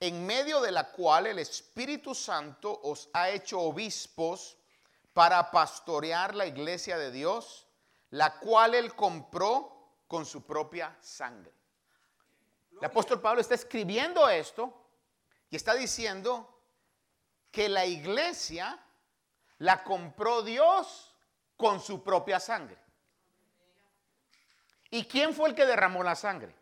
en 0.00 0.26
medio 0.26 0.60
de 0.60 0.72
la 0.72 0.90
cual 0.90 1.26
el 1.26 1.38
Espíritu 1.38 2.14
Santo 2.14 2.80
os 2.82 3.08
ha 3.12 3.30
hecho 3.30 3.60
obispos 3.60 4.56
para 5.12 5.50
pastorear 5.50 6.34
la 6.34 6.46
iglesia 6.46 6.98
de 6.98 7.10
Dios, 7.10 7.66
la 8.10 8.38
cual 8.38 8.74
él 8.74 8.94
compró 8.94 9.94
con 10.06 10.26
su 10.26 10.44
propia 10.44 10.96
sangre. 11.00 11.52
El 12.78 12.84
apóstol 12.84 13.20
Pablo 13.20 13.40
está 13.40 13.54
escribiendo 13.54 14.28
esto 14.28 14.72
y 15.48 15.56
está 15.56 15.74
diciendo 15.74 16.60
que 17.50 17.68
la 17.70 17.86
iglesia 17.86 18.78
la 19.58 19.82
compró 19.82 20.42
Dios 20.42 21.14
con 21.56 21.80
su 21.80 22.02
propia 22.02 22.38
sangre. 22.38 22.78
¿Y 24.90 25.06
quién 25.06 25.32
fue 25.32 25.48
el 25.48 25.54
que 25.54 25.64
derramó 25.64 26.02
la 26.02 26.14
sangre? 26.14 26.54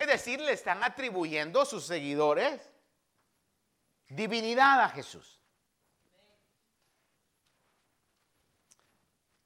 Es 0.00 0.06
decir, 0.06 0.40
le 0.40 0.52
están 0.52 0.82
atribuyendo 0.82 1.66
sus 1.66 1.84
seguidores 1.84 2.58
divinidad 4.08 4.80
a 4.80 4.88
Jesús. 4.88 5.38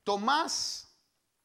Tomás, 0.04 0.96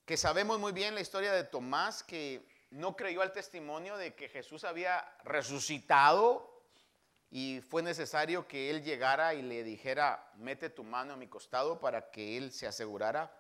que 0.06 0.16
sabemos 0.16 0.60
muy 0.60 0.74
bien 0.74 0.94
la 0.94 1.02
historia 1.02 1.34
de 1.34 1.44
Tomás, 1.44 2.04
que 2.04 2.48
no 2.70 2.96
creyó 2.96 3.24
al 3.24 3.34
testimonio 3.34 3.98
de 3.98 4.14
que 4.14 4.30
Jesús 4.30 4.64
había 4.64 5.04
resucitado 5.24 6.62
y 7.32 7.62
fue 7.62 7.82
necesario 7.82 8.48
que 8.48 8.70
él 8.70 8.84
llegara 8.84 9.34
y 9.34 9.42
le 9.42 9.64
dijera, 9.64 10.32
mete 10.36 10.70
tu 10.70 10.84
mano 10.84 11.14
a 11.14 11.18
mi 11.18 11.26
costado 11.28 11.80
para 11.80 12.12
que 12.12 12.38
él 12.38 12.52
se 12.52 12.68
asegurara 12.68 13.36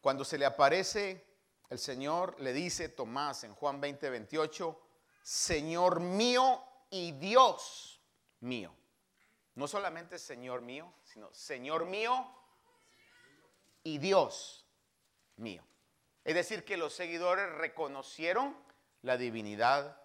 cuando 0.00 0.24
se 0.24 0.38
le 0.38 0.46
aparece 0.46 1.27
el 1.70 1.78
Señor, 1.78 2.38
le 2.40 2.52
dice 2.52 2.88
Tomás 2.88 3.44
en 3.44 3.54
Juan 3.54 3.80
20, 3.80 4.10
28, 4.10 4.80
Señor 5.22 6.00
mío 6.00 6.62
y 6.90 7.12
Dios 7.12 8.00
mío. 8.40 8.74
No 9.54 9.66
solamente 9.68 10.18
Señor 10.18 10.62
mío, 10.62 10.92
sino 11.02 11.32
Señor 11.32 11.86
mío 11.86 12.26
y 13.82 13.98
Dios 13.98 14.66
mío. 15.36 15.64
Es 16.24 16.34
decir, 16.34 16.64
que 16.64 16.76
los 16.76 16.94
seguidores 16.94 17.50
reconocieron 17.54 18.56
la 19.02 19.16
divinidad 19.16 20.00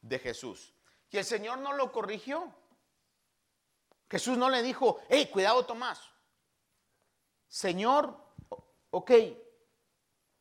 de 0.00 0.18
Jesús. 0.18 0.74
Y 1.10 1.18
el 1.18 1.24
Señor 1.24 1.58
no 1.58 1.74
lo 1.74 1.92
corrigió. 1.92 2.52
Jesús 4.10 4.36
no 4.36 4.50
le 4.50 4.62
dijo, 4.62 5.00
hey, 5.08 5.28
cuidado 5.32 5.64
Tomás. 5.64 6.00
Señor 7.48 8.22
Ok, 8.94 9.10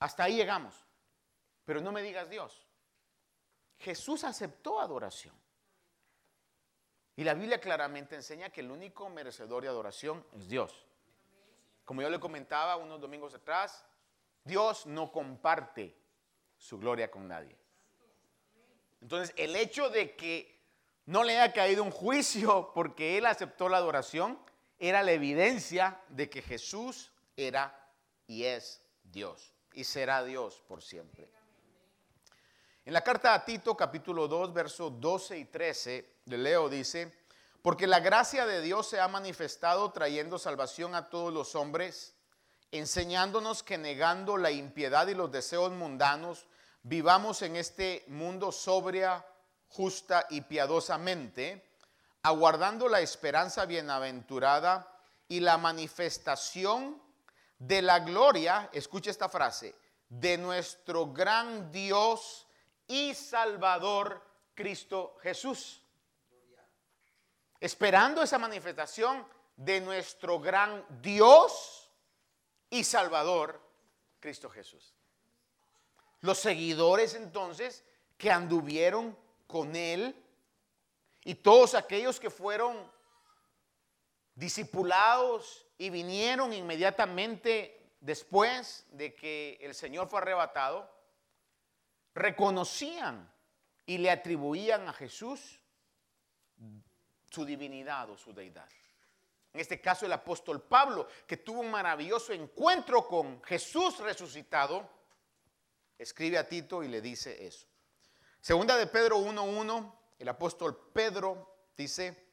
Hasta 0.02 0.24
ahí 0.24 0.36
llegamos. 0.36 0.76
Pero 1.64 1.80
no 1.80 1.92
me 1.92 2.02
digas 2.02 2.30
Dios. 2.30 2.68
Jesús 3.78 4.24
aceptó 4.24 4.80
adoración. 4.82 5.36
Y 7.16 7.24
la 7.24 7.36
Biblia 7.36 7.62
claramente 7.62 8.16
enseña 8.16 8.50
que 8.50 8.62
el 8.62 8.72
único 8.72 9.10
merecedor 9.10 9.62
de 9.62 9.70
adoración 9.70 10.26
es 10.34 10.50
Dios. 10.50 10.88
Como 11.86 12.02
yo 12.02 12.10
le 12.10 12.20
comentaba 12.20 12.78
unos 12.78 13.00
domingos 13.00 13.36
atrás, 13.36 13.86
Dios 14.44 14.88
no 14.88 15.12
comparte 15.12 15.96
su 16.58 16.80
gloria 16.80 17.12
con 17.12 17.28
nadie. 17.28 17.56
Entonces, 19.02 19.36
el 19.38 19.56
hecho 19.56 19.92
de 19.92 20.16
que 20.16 20.60
no 21.06 21.24
le 21.24 21.40
haya 21.40 21.54
caído 21.54 21.84
un 21.84 21.92
juicio 21.92 22.72
porque 22.74 23.20
él 23.20 23.28
aceptó 23.28 23.70
la 23.70 23.78
adoración 23.78 24.40
era 24.80 25.04
la 25.04 25.12
evidencia 25.12 26.02
de 26.10 26.28
que 26.28 26.42
Jesús 26.42 27.12
era 27.36 27.92
y 28.26 28.46
es 28.46 28.84
Dios 29.04 29.54
y 29.74 29.84
será 29.84 30.24
Dios 30.24 30.62
por 30.68 30.82
siempre. 30.82 31.30
En 32.84 32.94
la 32.94 33.04
carta 33.04 33.34
a 33.34 33.46
Tito 33.46 33.78
capítulo 33.78 34.28
2 34.28 34.54
versos 34.54 35.00
12 35.00 35.38
y 35.38 35.46
13 35.46 36.16
de 36.26 36.38
Leo 36.38 36.68
dice, 36.68 37.14
porque 37.62 37.86
la 37.86 38.00
gracia 38.00 38.46
de 38.48 38.62
Dios 38.62 38.90
se 38.90 39.00
ha 39.00 39.08
manifestado 39.08 39.92
trayendo 39.92 40.40
salvación 40.40 40.96
a 40.96 41.10
todos 41.10 41.32
los 41.32 41.54
hombres, 41.54 42.16
enseñándonos 42.72 43.62
que 43.62 43.78
negando 43.78 44.38
la 44.38 44.50
impiedad 44.50 45.08
y 45.08 45.14
los 45.14 45.32
deseos 45.32 45.72
mundanos, 45.72 46.48
vivamos 46.82 47.44
en 47.44 47.56
este 47.56 48.04
mundo 48.08 48.52
sobria, 48.52 49.26
justa 49.68 50.26
y 50.30 50.42
piadosamente, 50.42 51.70
aguardando 52.24 52.88
la 52.88 53.02
esperanza 53.02 53.66
bienaventurada 53.66 54.92
y 55.28 55.40
la 55.40 55.58
manifestación 55.58 57.02
de 57.62 57.82
la 57.82 58.00
gloria, 58.00 58.70
escuche 58.74 59.10
esta 59.10 59.30
frase, 59.30 59.76
de 60.10 60.38
nuestro 60.38 61.12
gran 61.14 61.72
Dios 61.72 62.48
y 62.88 63.14
Salvador 63.14 64.22
Cristo 64.54 65.18
Jesús 65.22 65.82
esperando 67.62 68.24
esa 68.24 68.40
manifestación 68.40 69.26
de 69.56 69.80
nuestro 69.80 70.40
gran 70.40 70.84
Dios 71.02 71.90
y 72.72 72.84
Salvador, 72.84 73.62
Cristo 74.20 74.50
Jesús. 74.50 74.96
Los 76.22 76.40
seguidores 76.40 77.14
entonces 77.14 77.84
que 78.18 78.32
anduvieron 78.32 79.16
con 79.48 79.76
Él 79.76 80.16
y 81.24 81.36
todos 81.36 81.76
aquellos 81.76 82.20
que 82.20 82.32
fueron 82.32 82.92
discipulados 84.36 85.66
y 85.78 85.90
vinieron 85.90 86.54
inmediatamente 86.54 87.96
después 88.00 88.86
de 88.92 89.14
que 89.14 89.58
el 89.62 89.76
Señor 89.76 90.08
fue 90.08 90.20
arrebatado, 90.20 90.90
reconocían 92.14 93.32
y 93.86 93.98
le 93.98 94.12
atribuían 94.12 94.88
a 94.88 94.94
Jesús 94.94 95.60
su 97.30 97.46
divinidad 97.46 98.10
o 98.10 98.18
su 98.18 98.34
deidad. 98.34 98.68
En 99.54 99.60
este 99.60 99.82
caso 99.82 100.06
el 100.06 100.14
apóstol 100.14 100.62
Pablo, 100.62 101.08
que 101.28 101.38
tuvo 101.38 101.62
un 101.62 101.72
maravilloso 101.72 102.34
encuentro 102.34 103.08
con 103.08 103.44
Jesús 103.44 104.00
resucitado, 104.00 104.90
escribe 105.98 106.38
a 106.38 106.48
Tito 106.48 106.84
y 106.84 106.88
le 106.88 107.02
dice 107.02 107.46
eso. 107.46 107.68
Segunda 108.40 108.78
de 108.78 108.88
Pedro 108.88 109.20
1.1, 109.20 109.94
el 110.20 110.30
apóstol 110.30 110.90
Pedro 110.94 111.70
dice, 111.78 112.31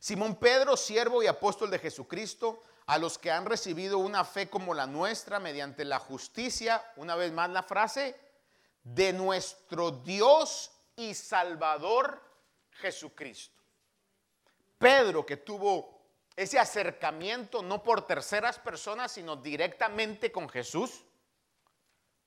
Simón 0.00 0.36
Pedro, 0.36 0.78
siervo 0.78 1.22
y 1.22 1.26
apóstol 1.26 1.70
de 1.70 1.78
Jesucristo, 1.78 2.62
a 2.86 2.96
los 2.96 3.18
que 3.18 3.30
han 3.30 3.44
recibido 3.44 3.98
una 3.98 4.24
fe 4.24 4.48
como 4.48 4.72
la 4.72 4.86
nuestra 4.86 5.38
mediante 5.38 5.84
la 5.84 5.98
justicia, 5.98 6.82
una 6.96 7.16
vez 7.16 7.30
más 7.32 7.50
la 7.50 7.62
frase, 7.62 8.18
de 8.82 9.12
nuestro 9.12 9.90
Dios 9.90 10.72
y 10.96 11.12
Salvador 11.12 12.18
Jesucristo. 12.70 13.62
Pedro 14.78 15.26
que 15.26 15.36
tuvo 15.36 16.00
ese 16.34 16.58
acercamiento 16.58 17.62
no 17.62 17.82
por 17.82 18.06
terceras 18.06 18.58
personas, 18.58 19.12
sino 19.12 19.36
directamente 19.36 20.32
con 20.32 20.48
Jesús, 20.48 21.04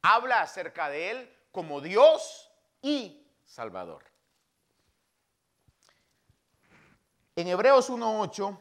habla 0.03 0.41
acerca 0.41 0.89
de 0.89 1.09
él 1.09 1.37
como 1.51 1.81
Dios 1.81 2.51
y 2.83 3.25
Salvador. 3.43 4.12
En 7.35 7.47
Hebreos 7.47 7.89
1.8, 7.89 8.59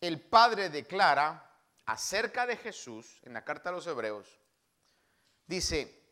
el 0.00 0.20
Padre 0.20 0.70
declara 0.70 1.50
acerca 1.86 2.46
de 2.46 2.56
Jesús, 2.56 3.20
en 3.22 3.32
la 3.32 3.44
carta 3.44 3.70
a 3.70 3.72
los 3.72 3.86
Hebreos, 3.86 4.38
dice, 5.46 6.02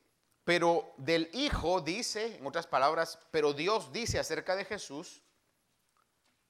pero 0.44 0.92
del 0.96 1.30
Hijo 1.32 1.80
dice, 1.80 2.36
en 2.36 2.46
otras 2.46 2.66
palabras, 2.66 3.18
pero 3.30 3.52
Dios 3.52 3.92
dice 3.92 4.18
acerca 4.18 4.56
de 4.56 4.64
Jesús, 4.64 5.22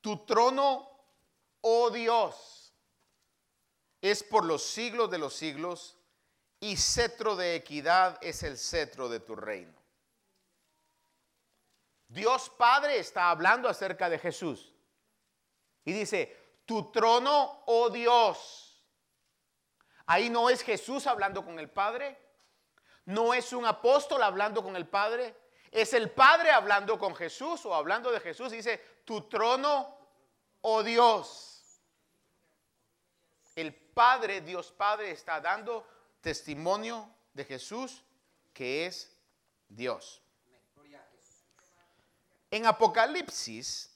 tu 0.01 0.25
trono, 0.25 0.88
oh 1.61 1.90
Dios, 1.90 2.73
es 4.01 4.23
por 4.23 4.45
los 4.45 4.64
siglos 4.64 5.11
de 5.11 5.18
los 5.18 5.35
siglos 5.35 5.97
y 6.59 6.77
cetro 6.77 7.37
de 7.37 7.55
equidad 7.55 8.18
es 8.23 8.42
el 8.42 8.57
cetro 8.57 9.09
de 9.09 9.21
tu 9.21 9.37
reino. 9.37 9.82
Dios 12.12 12.51
Padre 12.51 12.98
está 12.98 13.31
hablando 13.31 13.70
acerca 13.70 14.11
de 14.11 14.18
Jesús 14.18 14.70
y 15.83 15.92
dice, 15.94 16.37
tu 16.66 16.92
trono, 16.92 17.62
oh 17.66 17.88
Dios. 17.88 18.85
Ahí 20.05 20.29
no 20.29 20.51
es 20.51 20.62
Jesús 20.62 21.07
hablando 21.07 21.42
con 21.42 21.59
el 21.59 21.70
Padre, 21.70 22.18
no 23.07 23.33
es 23.33 23.55
un 23.55 23.64
apóstol 23.64 24.22
hablando 24.22 24.62
con 24.62 24.77
el 24.77 24.87
Padre, 24.87 25.35
es 25.70 25.94
el 25.94 26.11
Padre 26.11 26.51
hablando 26.51 26.98
con 26.98 27.16
Jesús 27.16 27.64
o 27.64 27.75
hablando 27.75 28.12
de 28.12 28.20
Jesús. 28.20 28.53
Dice, 28.53 28.79
tu 29.07 29.22
trono, 29.22 29.96
oh 30.61 30.83
Dios. 30.83 31.81
El 33.57 33.75
Padre, 33.75 34.42
Dios 34.42 34.70
Padre, 34.70 35.12
está 35.12 35.40
dando 35.40 35.87
testimonio 36.20 37.09
de 37.33 37.46
Jesús 37.46 38.05
que 38.53 38.85
es 38.85 39.18
Dios. 39.66 40.21
En 42.52 42.66
Apocalipsis, 42.66 43.90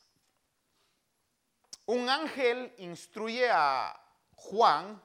un 1.84 2.08
ángel 2.08 2.74
instruye 2.78 3.50
a 3.50 3.94
Juan 4.34 4.98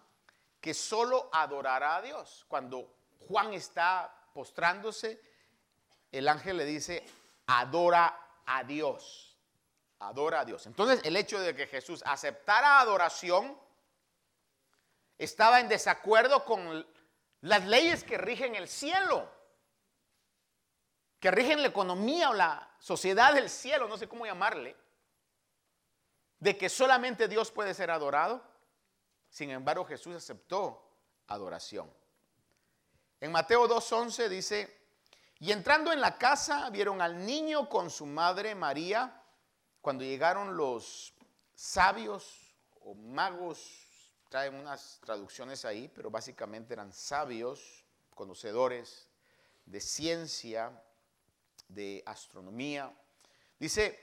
que 0.61 0.73
solo 0.73 1.29
adorará 1.33 1.97
a 1.97 2.01
Dios. 2.01 2.45
Cuando 2.47 2.95
Juan 3.27 3.53
está 3.53 4.29
postrándose, 4.33 5.21
el 6.13 6.29
ángel 6.29 6.55
le 6.55 6.63
dice, 6.63 7.05
adora 7.47 8.17
a 8.45 8.63
Dios, 8.63 9.37
adora 9.99 10.39
a 10.39 10.45
Dios. 10.45 10.65
Entonces 10.65 11.01
el 11.03 11.17
hecho 11.17 11.37
de 11.37 11.53
que 11.53 11.67
Jesús 11.67 12.01
aceptara 12.05 12.79
adoración 12.79 13.59
estaba 15.17 15.59
en 15.59 15.67
desacuerdo 15.67 16.45
con 16.45 16.87
las 17.41 17.65
leyes 17.65 18.05
que 18.05 18.17
rigen 18.17 18.55
el 18.55 18.69
cielo, 18.69 19.29
que 21.19 21.31
rigen 21.31 21.61
la 21.61 21.67
economía 21.67 22.29
o 22.29 22.33
la 22.33 22.70
sociedad 22.81 23.35
del 23.35 23.47
cielo, 23.47 23.87
no 23.87 23.95
sé 23.95 24.09
cómo 24.09 24.25
llamarle, 24.25 24.75
de 26.39 26.57
que 26.57 26.67
solamente 26.67 27.27
Dios 27.27 27.51
puede 27.51 27.75
ser 27.75 27.91
adorado. 27.91 28.41
Sin 29.29 29.51
embargo, 29.51 29.85
Jesús 29.85 30.15
aceptó 30.15 30.83
adoración. 31.27 31.89
En 33.19 33.31
Mateo 33.31 33.69
2.11 33.69 34.27
dice, 34.27 34.81
y 35.37 35.51
entrando 35.51 35.93
en 35.93 36.01
la 36.01 36.17
casa, 36.17 36.71
vieron 36.71 37.01
al 37.01 37.23
niño 37.23 37.69
con 37.69 37.91
su 37.91 38.07
madre 38.07 38.55
María. 38.55 39.23
Cuando 39.79 40.03
llegaron 40.03 40.57
los 40.57 41.13
sabios 41.53 42.55
o 42.81 42.95
magos, 42.95 43.87
traen 44.27 44.55
unas 44.55 44.99
traducciones 45.05 45.65
ahí, 45.65 45.87
pero 45.87 46.09
básicamente 46.09 46.73
eran 46.73 46.91
sabios, 46.91 47.85
conocedores 48.15 49.07
de 49.65 49.79
ciencia, 49.79 50.83
de 51.73 52.03
astronomía. 52.05 52.91
Dice, 53.59 53.99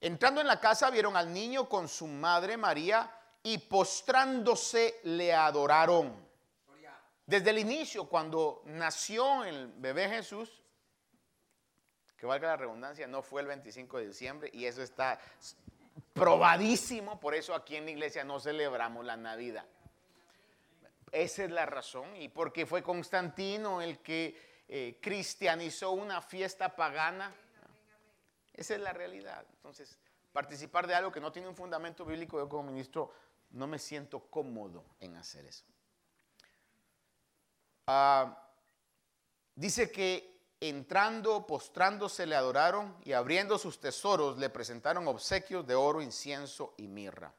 entrando 0.00 0.40
en 0.40 0.46
la 0.46 0.60
casa, 0.60 0.90
vieron 0.90 1.16
al 1.16 1.32
niño 1.32 1.68
con 1.68 1.88
su 1.88 2.06
madre 2.06 2.56
María 2.56 3.10
y 3.42 3.58
postrándose 3.58 5.00
le 5.04 5.32
adoraron. 5.32 6.26
Desde 7.26 7.50
el 7.50 7.58
inicio, 7.58 8.08
cuando 8.08 8.62
nació 8.64 9.44
el 9.44 9.68
bebé 9.76 10.08
Jesús, 10.08 10.62
que 12.16 12.26
valga 12.26 12.48
la 12.48 12.56
redundancia, 12.56 13.06
no 13.06 13.22
fue 13.22 13.42
el 13.42 13.46
25 13.48 13.98
de 13.98 14.06
diciembre 14.08 14.50
y 14.52 14.64
eso 14.64 14.82
está 14.82 15.20
probadísimo, 16.14 17.20
por 17.20 17.34
eso 17.34 17.54
aquí 17.54 17.76
en 17.76 17.84
la 17.84 17.90
iglesia 17.90 18.24
no 18.24 18.40
celebramos 18.40 19.04
la 19.04 19.16
Navidad. 19.16 19.66
Esa 21.12 21.44
es 21.44 21.50
la 21.50 21.66
razón 21.66 22.16
y 22.16 22.28
porque 22.28 22.66
fue 22.66 22.82
Constantino 22.82 23.82
el 23.82 23.98
que 23.98 24.47
eh, 24.68 24.98
cristianizó 25.00 25.92
una 25.92 26.20
fiesta 26.20 26.76
pagana. 26.76 27.34
Esa 28.52 28.74
es 28.74 28.80
la 28.80 28.92
realidad. 28.92 29.46
Entonces, 29.54 29.98
participar 30.32 30.86
de 30.86 30.94
algo 30.94 31.10
que 31.10 31.20
no 31.20 31.32
tiene 31.32 31.48
un 31.48 31.56
fundamento 31.56 32.04
bíblico, 32.04 32.38
yo 32.38 32.48
como 32.48 32.64
ministro 32.64 33.12
no 33.50 33.66
me 33.66 33.78
siento 33.78 34.20
cómodo 34.30 34.84
en 35.00 35.16
hacer 35.16 35.46
eso. 35.46 35.64
ah, 37.86 38.46
dice 39.54 39.90
que 39.90 40.38
entrando, 40.60 41.46
postrándose, 41.46 42.26
le 42.26 42.36
adoraron 42.36 42.94
y 43.04 43.12
abriendo 43.12 43.56
sus 43.56 43.80
tesoros 43.80 44.36
le 44.38 44.50
presentaron 44.50 45.08
obsequios 45.08 45.66
de 45.66 45.74
oro, 45.74 46.02
incienso 46.02 46.74
y 46.76 46.88
mirra. 46.88 47.32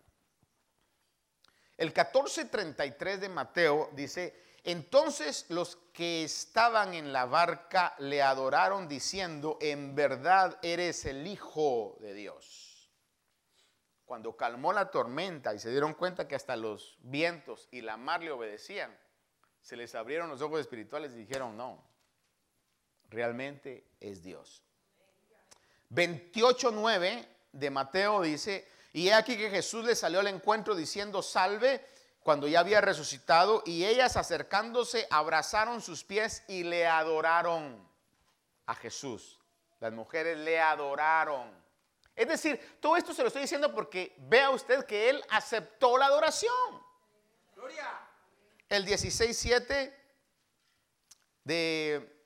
El 1.78 1.94
14:33 1.94 3.20
de 3.20 3.30
Mateo 3.30 3.90
dice, 3.94 4.49
entonces 4.64 5.46
los 5.50 5.78
que 5.94 6.24
estaban 6.24 6.94
en 6.94 7.14
la 7.14 7.26
barca 7.26 7.96
le 8.00 8.22
adoraron 8.22 8.88
diciendo, 8.88 9.58
en 9.62 9.96
verdad 9.96 10.58
eres 10.62 11.06
el 11.06 11.28
Hijo 11.28 11.98
de 12.00 12.14
Dios. 12.14 12.90
Cuando 14.06 14.36
calmó 14.36 14.74
la 14.74 14.90
tormenta 14.90 15.54
y 15.54 15.60
se 15.60 15.70
dieron 15.70 15.94
cuenta 15.94 16.28
que 16.28 16.36
hasta 16.36 16.56
los 16.56 16.98
vientos 17.02 17.68
y 17.72 17.82
la 17.82 17.96
mar 17.96 18.24
le 18.24 18.32
obedecían, 18.32 18.98
se 19.62 19.76
les 19.76 19.94
abrieron 19.94 20.30
los 20.30 20.42
ojos 20.42 20.62
espirituales 20.62 21.12
y 21.12 21.18
dijeron, 21.18 21.56
no, 21.56 21.84
realmente 23.10 23.86
es 24.00 24.24
Dios. 24.24 24.64
28.9 25.92 27.28
de 27.52 27.70
Mateo 27.70 28.22
dice, 28.22 28.68
y 28.94 29.10
he 29.10 29.14
aquí 29.14 29.38
que 29.38 29.50
Jesús 29.50 29.86
le 29.86 29.96
salió 29.96 30.20
al 30.20 30.28
encuentro 30.28 30.76
diciendo, 30.76 31.22
salve, 31.22 31.86
cuando 32.24 32.48
ya 32.48 32.60
había 32.60 32.82
resucitado, 32.82 33.64
y 33.66 33.86
ellas 33.86 34.18
acercándose 34.18 35.08
abrazaron 35.10 35.82
sus 35.82 36.04
pies 36.04 36.44
y 36.48 36.64
le 36.64 36.86
adoraron 36.86 37.88
a 38.66 38.76
Jesús. 38.76 39.40
Las 39.80 39.94
mujeres 39.94 40.38
le 40.38 40.60
adoraron. 40.60 41.50
Es 42.16 42.28
decir, 42.28 42.78
todo 42.82 42.98
esto 42.98 43.14
se 43.14 43.22
lo 43.22 43.28
estoy 43.28 43.44
diciendo 43.44 43.74
porque 43.74 44.16
vea 44.20 44.50
usted 44.50 44.86
que 44.86 45.10
él 45.10 45.24
aceptó 45.30 45.98
la 45.98 46.08
adoración. 46.08 46.84
Gloria. 47.56 47.88
El 48.68 48.86
16.7 48.86 49.94
de 51.46 52.20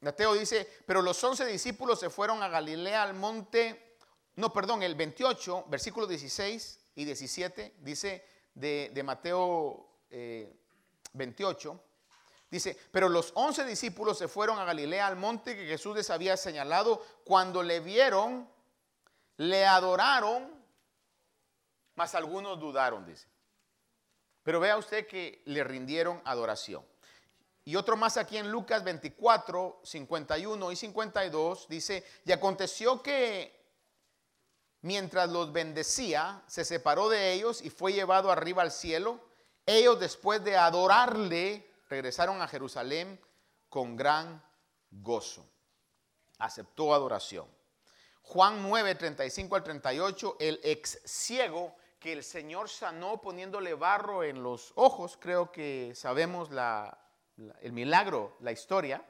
Mateo 0.00 0.34
dice, 0.34 0.68
pero 0.86 1.02
los 1.02 1.22
once 1.22 1.44
discípulos 1.44 2.00
se 2.00 2.08
fueron 2.08 2.42
a 2.42 2.48
Galilea 2.48 3.02
al 3.02 3.14
monte, 3.14 3.96
no, 4.36 4.52
perdón, 4.52 4.82
el 4.82 4.94
28, 4.94 5.66
versículos 5.68 6.08
16 6.08 6.80
y 6.94 7.04
17, 7.04 7.74
dice, 7.80 8.24
de, 8.54 9.02
Mateo 9.04 9.88
28, 11.12 11.72
eh, 11.72 11.78
dice, 12.50 12.78
pero 12.90 13.08
los 13.08 13.32
once 13.34 13.64
discípulos 13.64 14.18
se 14.18 14.28
fueron 14.28 14.58
a 14.58 14.64
Galilea 14.64 15.06
al 15.06 15.16
monte 15.16 15.56
que 15.56 15.66
Jesús 15.66 15.96
les 15.96 16.10
había 16.10 16.36
señalado. 16.36 17.04
Cuando 17.24 17.62
le 17.62 17.80
vieron, 17.80 18.48
le 19.36 19.66
adoraron, 19.66 20.50
mas 21.94 22.14
algunos 22.14 22.58
dudaron, 22.58 23.06
dice. 23.06 23.26
Pero 24.42 24.60
vea 24.60 24.76
usted 24.76 25.06
que 25.06 25.42
le 25.46 25.62
rindieron 25.62 26.20
adoración. 26.24 26.84
Y 27.64 27.76
otro 27.76 27.96
más 27.96 28.16
aquí 28.16 28.38
en 28.38 28.50
Lucas 28.50 28.82
24, 28.82 29.80
51 29.84 30.72
y 30.72 30.76
52 30.76 31.68
dice, 31.68 32.04
y 32.24 32.32
aconteció 32.32 33.02
que 33.02 33.61
mientras 34.82 35.30
los 35.30 35.52
bendecía, 35.52 36.42
se 36.46 36.64
separó 36.64 37.08
de 37.08 37.32
ellos 37.32 37.62
y 37.62 37.70
fue 37.70 37.92
llevado 37.92 38.30
arriba 38.30 38.62
al 38.62 38.72
cielo. 38.72 39.20
Ellos 39.64 39.98
después 39.98 40.44
de 40.44 40.56
adorarle, 40.56 41.70
regresaron 41.88 42.42
a 42.42 42.48
Jerusalén 42.48 43.20
con 43.68 43.96
gran 43.96 44.44
gozo. 44.90 45.46
Aceptó 46.38 46.92
adoración. 46.92 47.46
Juan 48.22 48.62
9, 48.62 48.94
35 48.96 49.56
al 49.56 49.62
38, 49.62 50.36
el 50.40 50.60
ex 50.62 51.00
ciego 51.04 51.76
que 51.98 52.12
el 52.12 52.24
Señor 52.24 52.68
sanó 52.68 53.20
poniéndole 53.20 53.74
barro 53.74 54.24
en 54.24 54.42
los 54.42 54.72
ojos, 54.74 55.16
creo 55.20 55.52
que 55.52 55.92
sabemos 55.94 56.48
el 57.60 57.72
milagro, 57.72 58.36
la 58.40 58.50
historia. 58.50 59.04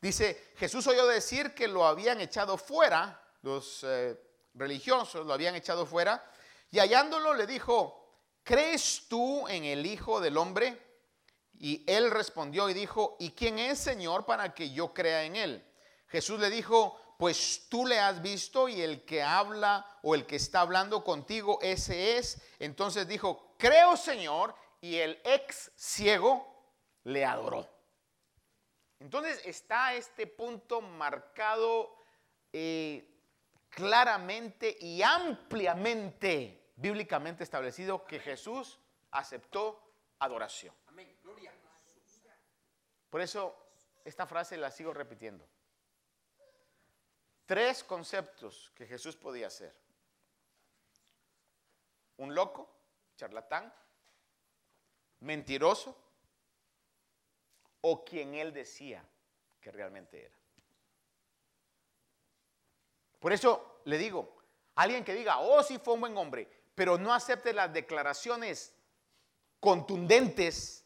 Dice, 0.00 0.52
Jesús 0.56 0.86
oyó 0.86 1.06
decir 1.06 1.54
que 1.54 1.68
lo 1.68 1.84
habían 1.86 2.20
echado 2.20 2.56
fuera 2.56 3.20
los 3.42 3.84
eh, 3.84 4.16
religiosos, 4.58 5.26
lo 5.26 5.32
habían 5.32 5.54
echado 5.54 5.86
fuera, 5.86 6.24
y 6.70 6.78
hallándolo 6.78 7.34
le 7.34 7.46
dijo, 7.46 8.22
¿crees 8.42 9.06
tú 9.08 9.46
en 9.48 9.64
el 9.64 9.86
Hijo 9.86 10.20
del 10.20 10.36
Hombre? 10.36 10.78
Y 11.58 11.84
él 11.86 12.10
respondió 12.10 12.68
y 12.68 12.74
dijo, 12.74 13.16
¿y 13.18 13.30
quién 13.30 13.58
es 13.58 13.78
Señor 13.78 14.26
para 14.26 14.54
que 14.54 14.70
yo 14.70 14.92
crea 14.92 15.24
en 15.24 15.36
él? 15.36 15.64
Jesús 16.08 16.38
le 16.38 16.50
dijo, 16.50 17.00
pues 17.18 17.66
tú 17.68 17.84
le 17.84 17.98
has 17.98 18.22
visto 18.22 18.68
y 18.68 18.80
el 18.80 19.04
que 19.04 19.22
habla 19.22 19.84
o 20.02 20.14
el 20.14 20.24
que 20.24 20.36
está 20.36 20.60
hablando 20.60 21.02
contigo, 21.02 21.58
ese 21.62 22.16
es. 22.16 22.40
Entonces 22.58 23.08
dijo, 23.08 23.54
creo 23.58 23.96
Señor, 23.96 24.54
y 24.80 24.96
el 24.96 25.20
ex 25.24 25.72
ciego 25.74 26.46
le 27.04 27.24
adoró. 27.24 27.68
Entonces 29.00 29.40
está 29.44 29.94
este 29.94 30.26
punto 30.26 30.80
marcado 30.80 31.96
eh, 32.52 33.07
claramente 33.68 34.76
y 34.80 35.02
ampliamente 35.02 36.72
bíblicamente 36.76 37.44
establecido 37.44 38.04
que 38.04 38.20
Jesús 38.20 38.78
aceptó 39.10 39.82
adoración. 40.18 40.74
Por 43.10 43.20
eso 43.20 43.56
esta 44.04 44.26
frase 44.26 44.56
la 44.56 44.70
sigo 44.70 44.92
repitiendo. 44.92 45.46
Tres 47.46 47.82
conceptos 47.82 48.70
que 48.74 48.86
Jesús 48.86 49.16
podía 49.16 49.46
hacer. 49.46 49.74
Un 52.18 52.34
loco, 52.34 52.68
charlatán, 53.16 53.72
mentiroso 55.20 55.96
o 57.80 58.04
quien 58.04 58.34
él 58.34 58.52
decía 58.52 59.04
que 59.60 59.70
realmente 59.70 60.26
era. 60.26 60.37
Por 63.18 63.32
eso 63.32 63.80
le 63.84 63.98
digo, 63.98 64.36
alguien 64.74 65.04
que 65.04 65.14
diga, 65.14 65.38
oh, 65.40 65.62
sí 65.62 65.78
fue 65.78 65.94
un 65.94 66.00
buen 66.00 66.16
hombre, 66.16 66.48
pero 66.74 66.98
no 66.98 67.12
acepte 67.12 67.52
las 67.52 67.72
declaraciones 67.72 68.74
contundentes, 69.60 70.84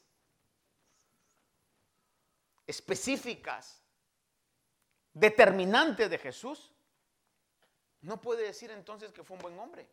específicas, 2.66 3.82
determinantes 5.12 6.08
de 6.08 6.18
Jesús, 6.18 6.72
no 8.00 8.20
puede 8.20 8.44
decir 8.44 8.70
entonces 8.70 9.12
que 9.12 9.22
fue 9.22 9.36
un 9.36 9.42
buen 9.42 9.58
hombre. 9.58 9.88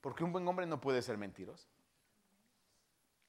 Porque 0.00 0.22
un 0.22 0.32
buen 0.32 0.46
hombre 0.46 0.66
no 0.66 0.80
puede 0.80 1.02
ser 1.02 1.18
mentiroso. 1.18 1.66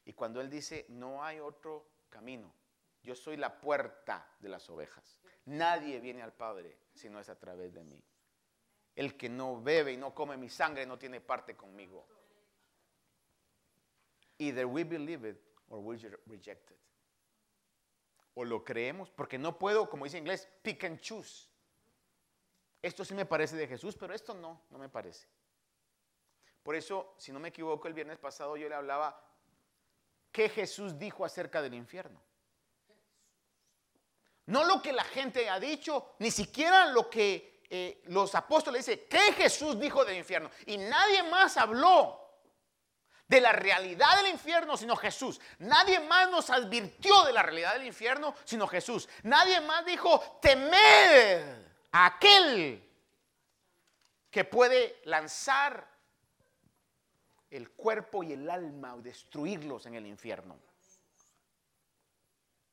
Y 0.05 0.13
cuando 0.13 0.41
él 0.41 0.49
dice, 0.49 0.85
no 0.89 1.23
hay 1.23 1.39
otro 1.39 1.85
camino, 2.09 2.53
yo 3.10 3.16
soy 3.16 3.38
la 3.38 3.60
puerta 3.60 4.36
de 4.39 4.49
las 4.49 4.70
ovejas. 4.70 5.20
Nadie 5.45 5.99
viene 5.99 6.22
al 6.22 6.32
Padre 6.32 6.78
si 6.93 7.10
no 7.10 7.20
es 7.20 7.28
a 7.28 7.39
través 7.39 7.74
de 7.74 7.84
mí. 7.84 7.99
El 8.95 9.18
que 9.18 9.28
no 9.28 9.60
bebe 9.60 9.93
y 9.93 9.97
no 9.97 10.14
come 10.14 10.38
mi 10.38 10.47
sangre 10.47 10.86
no 10.86 10.99
tiene 10.99 11.20
parte 11.20 11.55
conmigo. 11.55 12.07
Either 14.38 14.68
we 14.68 14.84
believe 14.84 15.28
it 15.28 15.41
or 15.70 15.80
we 15.80 15.97
reject 16.28 16.70
it. 16.70 16.78
O 18.36 18.45
lo 18.45 18.64
creemos, 18.64 19.10
porque 19.10 19.39
no 19.39 19.57
puedo, 19.57 19.89
como 19.89 20.05
dice 20.05 20.18
en 20.18 20.26
inglés, 20.26 20.47
pick 20.62 20.84
and 20.84 20.99
choose. 20.99 21.49
Esto 22.80 23.03
sí 23.03 23.16
me 23.16 23.26
parece 23.26 23.55
de 23.55 23.68
Jesús, 23.68 23.97
pero 23.97 24.14
esto 24.14 24.36
no, 24.36 24.62
no 24.70 24.78
me 24.78 24.88
parece. 24.88 25.28
Por 26.62 26.76
eso, 26.76 27.16
si 27.18 27.32
no 27.32 27.39
me 27.39 27.49
equivoco, 27.49 27.88
el 27.88 27.95
viernes 27.95 28.20
pasado 28.20 28.55
yo 28.55 28.70
le 28.70 28.76
hablaba 28.76 29.20
qué 30.32 30.47
Jesús 30.47 30.99
dijo 30.99 31.26
acerca 31.26 31.60
del 31.64 31.74
infierno. 31.74 32.28
No 34.50 34.64
lo 34.64 34.82
que 34.82 34.91
la 34.91 35.04
gente 35.04 35.47
ha 35.47 35.60
dicho, 35.60 36.16
ni 36.18 36.32
siquiera 36.32 36.88
lo 36.88 37.08
que 37.08 37.62
eh, 37.70 38.02
los 38.06 38.34
apóstoles 38.34 38.84
dicen, 38.84 39.06
¿qué 39.08 39.32
Jesús 39.34 39.80
dijo 39.80 40.04
del 40.04 40.18
infierno? 40.18 40.50
Y 40.66 40.76
nadie 40.78 41.22
más 41.22 41.56
habló 41.56 42.20
de 43.28 43.41
la 43.41 43.52
realidad 43.52 44.18
del 44.18 44.32
infierno 44.32 44.76
sino 44.76 44.95
Jesús. 44.95 45.39
Nadie 45.60 46.00
más 46.00 46.32
nos 46.32 46.50
advirtió 46.50 47.24
de 47.26 47.34
la 47.34 47.43
realidad 47.43 47.74
del 47.74 47.86
infierno 47.86 48.34
sino 48.43 48.68
Jesús. 48.68 49.08
Nadie 49.22 49.62
más 49.62 49.86
dijo, 49.86 50.39
temed 50.41 51.43
a 51.91 52.08
aquel 52.08 52.84
que 54.32 54.45
puede 54.45 55.00
lanzar 55.04 55.88
el 57.52 57.70
cuerpo 57.70 58.24
y 58.24 58.34
el 58.34 58.50
alma 58.50 58.95
o 58.95 59.02
destruirlos 59.02 59.86
en 59.86 59.93
el 59.93 60.08
infierno. 60.08 60.58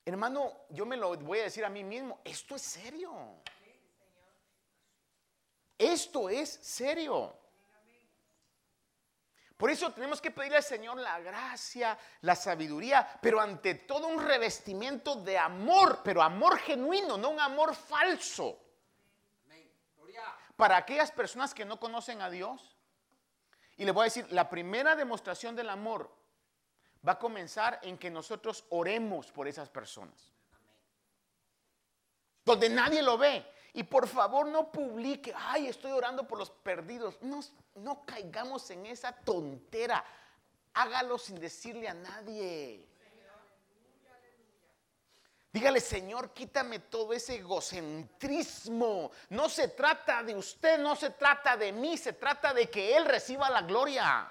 Hermano, 0.06 0.66
yo 0.70 0.86
me 0.86 0.96
lo 0.96 1.16
voy 1.16 1.40
a 1.40 1.42
decir 1.42 1.64
a 1.64 1.68
mí 1.68 1.82
mismo, 1.82 2.20
esto 2.24 2.54
es 2.54 2.62
serio. 2.62 3.42
Esto 5.76 6.30
es 6.30 6.48
serio. 6.48 7.36
Por 9.56 9.68
eso 9.68 9.92
tenemos 9.92 10.20
que 10.20 10.30
pedirle 10.30 10.58
al 10.58 10.62
Señor 10.62 10.98
la 10.98 11.18
gracia, 11.18 11.98
la 12.20 12.36
sabiduría, 12.36 13.18
pero 13.20 13.40
ante 13.40 13.74
todo 13.74 14.06
un 14.06 14.24
revestimiento 14.24 15.16
de 15.16 15.38
amor, 15.38 16.02
pero 16.04 16.22
amor 16.22 16.56
genuino, 16.58 17.18
no 17.18 17.30
un 17.30 17.40
amor 17.40 17.74
falso. 17.74 18.62
Para 20.54 20.76
aquellas 20.76 21.10
personas 21.10 21.52
que 21.52 21.64
no 21.64 21.80
conocen 21.80 22.22
a 22.22 22.30
Dios, 22.30 22.76
y 23.76 23.84
le 23.84 23.90
voy 23.90 24.02
a 24.02 24.04
decir, 24.04 24.26
la 24.30 24.48
primera 24.48 24.94
demostración 24.94 25.56
del 25.56 25.68
amor 25.68 26.15
va 27.06 27.12
a 27.12 27.18
comenzar 27.18 27.80
en 27.82 27.98
que 27.98 28.10
nosotros 28.10 28.64
oremos 28.70 29.30
por 29.32 29.48
esas 29.48 29.68
personas. 29.68 30.32
Donde 32.44 32.68
nadie 32.68 33.02
lo 33.02 33.18
ve. 33.18 33.44
Y 33.72 33.82
por 33.82 34.08
favor 34.08 34.46
no 34.46 34.72
publique, 34.72 35.34
ay, 35.36 35.66
estoy 35.66 35.92
orando 35.92 36.26
por 36.26 36.38
los 36.38 36.50
perdidos. 36.50 37.20
No, 37.20 37.40
no 37.74 38.06
caigamos 38.06 38.70
en 38.70 38.86
esa 38.86 39.12
tontera. 39.12 40.02
Hágalo 40.72 41.18
sin 41.18 41.38
decirle 41.38 41.88
a 41.88 41.94
nadie. 41.94 42.86
Dígale, 45.56 45.80
Señor, 45.80 46.34
quítame 46.34 46.80
todo 46.80 47.14
ese 47.14 47.36
egocentrismo. 47.36 49.10
No 49.30 49.48
se 49.48 49.68
trata 49.68 50.22
de 50.22 50.34
usted, 50.34 50.78
no 50.78 50.94
se 50.94 51.10
trata 51.10 51.56
de 51.56 51.72
mí, 51.72 51.96
se 51.96 52.12
trata 52.12 52.52
de 52.52 52.68
que 52.68 52.94
Él 52.94 53.06
reciba 53.06 53.48
la 53.48 53.62
gloria. 53.62 54.30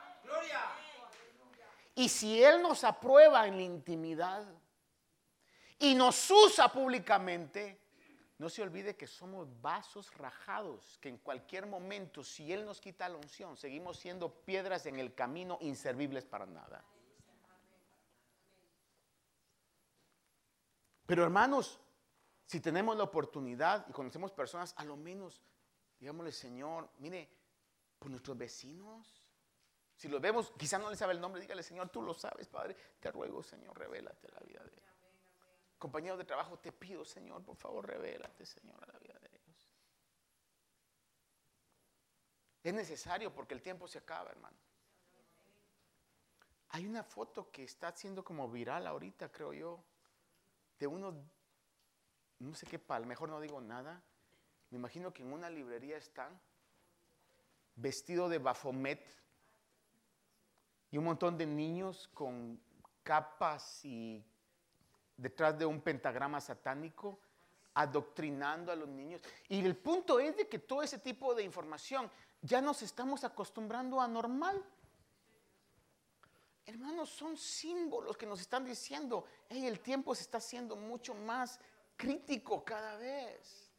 Y 1.96 2.10
si 2.10 2.43
Él 2.43 2.62
nos 2.62 2.84
aprueba 2.84 3.48
en 3.48 3.56
la 3.56 3.64
intimidad 3.64 4.46
y 5.80 5.96
nos 5.96 6.30
usa 6.30 6.72
públicamente, 6.72 7.80
no 8.38 8.50
se 8.50 8.62
olvide 8.62 8.98
que 8.98 9.08
somos 9.08 9.48
vasos 9.62 10.14
rajados, 10.18 10.98
que 11.00 11.08
en 11.08 11.18
cualquier 11.18 11.66
momento, 11.66 12.22
si 12.22 12.52
Él 12.52 12.66
nos 12.66 12.82
quita 12.82 13.08
la 13.08 13.16
unción, 13.16 13.56
seguimos 13.56 13.98
siendo 13.98 14.30
piedras 14.30 14.86
en 14.86 15.00
el 15.00 15.16
camino 15.16 15.58
inservibles 15.62 16.26
para 16.26 16.46
nada. 16.46 16.84
Pero 21.06 21.24
hermanos, 21.24 21.80
si 22.46 22.60
tenemos 22.60 22.98
la 22.98 23.04
oportunidad 23.04 23.88
y 23.88 23.93
conocemos 23.93 24.34
personas, 24.34 24.74
a 24.78 24.84
lo 24.84 24.98
menos, 24.98 25.41
digámosle, 26.00 26.34
Señor, 26.34 26.89
mire, 26.98 27.30
por 28.00 28.10
nuestros 28.10 28.38
vecinos, 28.38 29.24
si 29.96 30.10
los 30.10 30.20
vemos, 30.20 30.52
quizá 30.58 30.78
no 30.78 30.89
le 30.89 30.96
sabe 30.96 31.14
el 31.14 31.22
nombre, 31.22 31.41
dígale, 31.41 31.64
Señor, 31.64 31.89
tú 31.89 32.02
lo 32.02 32.14
sabes, 32.14 32.48
Padre, 32.48 32.76
te 33.00 33.12
ruego, 33.12 33.41
Señor, 33.41 33.78
revélate 33.78 34.30
la 34.30 34.39
vida 34.41 34.62
de 34.64 34.72
ellos. 34.72 34.84
Compañeros 35.78 36.18
de 36.18 36.26
trabajo, 36.26 36.60
te 36.60 36.72
pido, 36.72 37.06
Señor, 37.06 37.43
por 37.43 37.56
favor, 37.56 37.88
revélate, 37.88 38.46
Señor, 38.46 38.84
a 38.84 38.91
la 38.91 39.00
vida 39.00 39.18
de 39.20 39.28
ellos. 39.28 39.70
Es 42.64 42.74
necesario 42.74 43.34
porque 43.34 43.54
el 43.54 43.62
tiempo 43.62 43.88
se 43.88 44.00
acaba, 44.00 44.32
hermano. 44.32 44.58
Hay 46.70 46.88
una 46.88 47.04
foto 47.04 47.50
que 47.52 47.64
está 47.64 47.96
siendo 47.96 48.24
como 48.24 48.50
viral 48.50 48.88
ahorita, 48.88 49.32
creo 49.32 49.54
yo, 49.54 49.84
de 50.78 50.88
uno, 50.88 51.14
no 52.39 52.56
sé 52.56 52.66
qué 52.66 52.80
pal, 52.80 53.06
mejor 53.06 53.30
no 53.30 53.39
digo 53.39 53.62
nada. 53.62 54.04
Me 54.72 54.78
imagino 54.78 55.14
que 55.14 55.24
en 55.24 55.32
una 55.32 55.50
librería 55.50 55.96
están 55.96 56.38
vestido 57.76 58.28
de 58.28 58.39
Bafomet 58.39 59.24
y 60.96 60.98
un 60.98 61.04
montón 61.04 61.38
de 61.38 61.46
niños 61.46 62.10
con 62.14 62.58
capas 63.04 63.84
y 63.84 64.24
detrás 65.18 65.60
de 65.60 65.66
un 65.66 65.82
pentagrama 65.82 66.39
satánico 66.39 67.20
adoctrinando 67.74 68.72
a 68.72 68.78
los 68.78 68.88
niños. 68.88 69.22
Y 69.50 69.60
el 69.60 69.76
punto 69.76 70.22
es 70.22 70.38
de 70.38 70.48
que 70.48 70.58
todo 70.58 70.82
ese 70.82 70.98
tipo 71.00 71.36
de 71.36 71.43
información 71.43 72.10
ya 72.41 72.62
nos 72.62 72.82
estamos 72.82 73.26
acostumbrando 73.26 74.00
a 74.00 74.08
normal. 74.08 74.64
Hermanos, 76.66 77.10
son 77.10 77.36
símbolos 77.36 78.16
que 78.16 78.26
nos 78.26 78.39
están 78.39 78.64
diciendo, 78.64 79.26
hey, 79.50 79.68
el 79.68 79.82
tiempo 79.82 80.16
se 80.16 80.22
está 80.22 80.38
haciendo 80.38 80.78
mucho 80.78 81.14
más 81.14 81.60
crítico 81.98 82.64
cada 82.64 82.96
vez. 82.96 83.70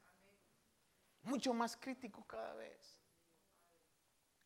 Mucho 1.23 1.55
más 1.55 1.79
crítico 1.79 2.27
cada 2.27 2.53
vez. 2.53 3.01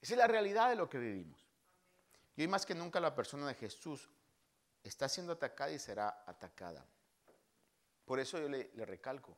Esa 0.00 0.14
es 0.14 0.18
la 0.18 0.28
realidad 0.28 0.68
de 0.68 0.76
lo 0.76 0.88
que 0.88 0.98
vivimos. 0.98 1.49
Y 2.40 2.44
hoy 2.44 2.48
más 2.48 2.64
que 2.64 2.74
nunca 2.74 2.98
la 3.00 3.14
persona 3.14 3.48
de 3.48 3.54
Jesús 3.54 4.08
está 4.82 5.10
siendo 5.10 5.34
atacada 5.34 5.72
y 5.72 5.78
será 5.78 6.24
atacada. 6.26 6.86
Por 8.06 8.18
eso 8.18 8.38
yo 8.38 8.48
le, 8.48 8.70
le 8.72 8.86
recalco, 8.86 9.36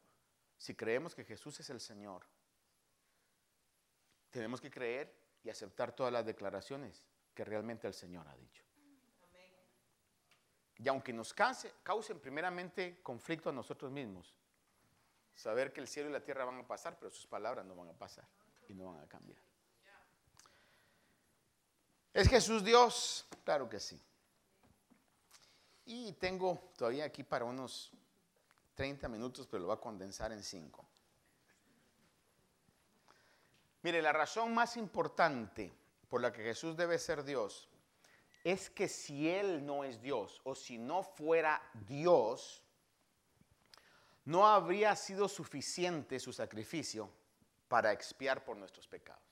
si 0.57 0.77
creemos 0.77 1.13
que 1.13 1.25
Jesús 1.25 1.59
es 1.59 1.69
el 1.71 1.81
Señor, 1.81 2.25
tenemos 4.31 4.61
que 4.61 4.71
creer 4.71 5.13
y 5.43 5.51
aceptar 5.51 5.97
todas 5.97 6.13
las 6.13 6.25
declaraciones 6.25 7.05
que 7.35 7.45
realmente 7.45 7.89
el 7.89 7.93
Señor 7.93 8.29
ha 8.29 8.37
dicho. 8.37 8.63
Y 10.77 10.87
aunque 10.87 11.13
nos 11.13 11.35
causen 11.35 12.21
primeramente 12.21 13.03
conflicto 13.03 13.51
a 13.51 13.53
nosotros 13.53 13.91
mismos, 13.91 14.33
saber 15.35 15.73
que 15.73 15.81
el 15.81 15.89
cielo 15.89 16.09
y 16.09 16.13
la 16.13 16.23
tierra 16.23 16.45
van 16.45 16.61
a 16.61 16.67
pasar, 16.69 16.97
pero 17.01 17.11
sus 17.11 17.27
palabras 17.27 17.67
no 17.67 17.75
van 17.75 17.89
a 17.89 17.95
pasar 17.95 18.29
y 18.69 18.75
no 18.75 18.93
van 18.93 19.01
a 19.01 19.09
cambiar. 19.09 19.43
¿Es 22.13 22.29
Jesús 22.29 22.63
Dios? 22.63 23.27
Claro 23.45 23.69
que 23.69 23.81
sí. 23.81 24.01
Y 25.87 26.13
tengo 26.13 26.73
todavía 26.77 27.05
aquí 27.05 27.25
para 27.25 27.45
unos 27.45 27.91
30 28.75 29.09
minutos, 29.09 29.47
pero 29.47 29.61
lo 29.61 29.67
voy 29.69 29.77
a 29.77 29.81
condensar 29.81 30.31
en 30.33 30.43
5. 30.43 30.87
Mire, 33.83 34.01
la 34.01 34.13
razón 34.13 34.55
más 34.55 34.77
importante 34.77 35.73
por 36.09 36.21
la 36.21 36.33
que 36.33 36.43
Jesús 36.43 36.77
debe 36.77 36.99
ser 36.99 37.25
Dios 37.25 37.69
es 38.45 38.71
que 38.71 38.89
si 38.89 39.29
Él 39.29 39.65
no 39.65 39.85
es 39.85 40.01
Dios 40.01 40.41
o 40.45 40.55
si 40.55 40.79
no 40.79 41.03
fuera 41.03 41.63
Dios, 41.87 42.63
no 44.25 44.47
habría 44.47 44.95
sido 44.95 45.29
suficiente 45.29 46.21
su 46.21 46.33
sacrificio 46.33 47.11
para 47.69 47.93
expiar 47.93 48.45
por 48.45 48.57
nuestros 48.57 48.87
pecados. 48.87 49.32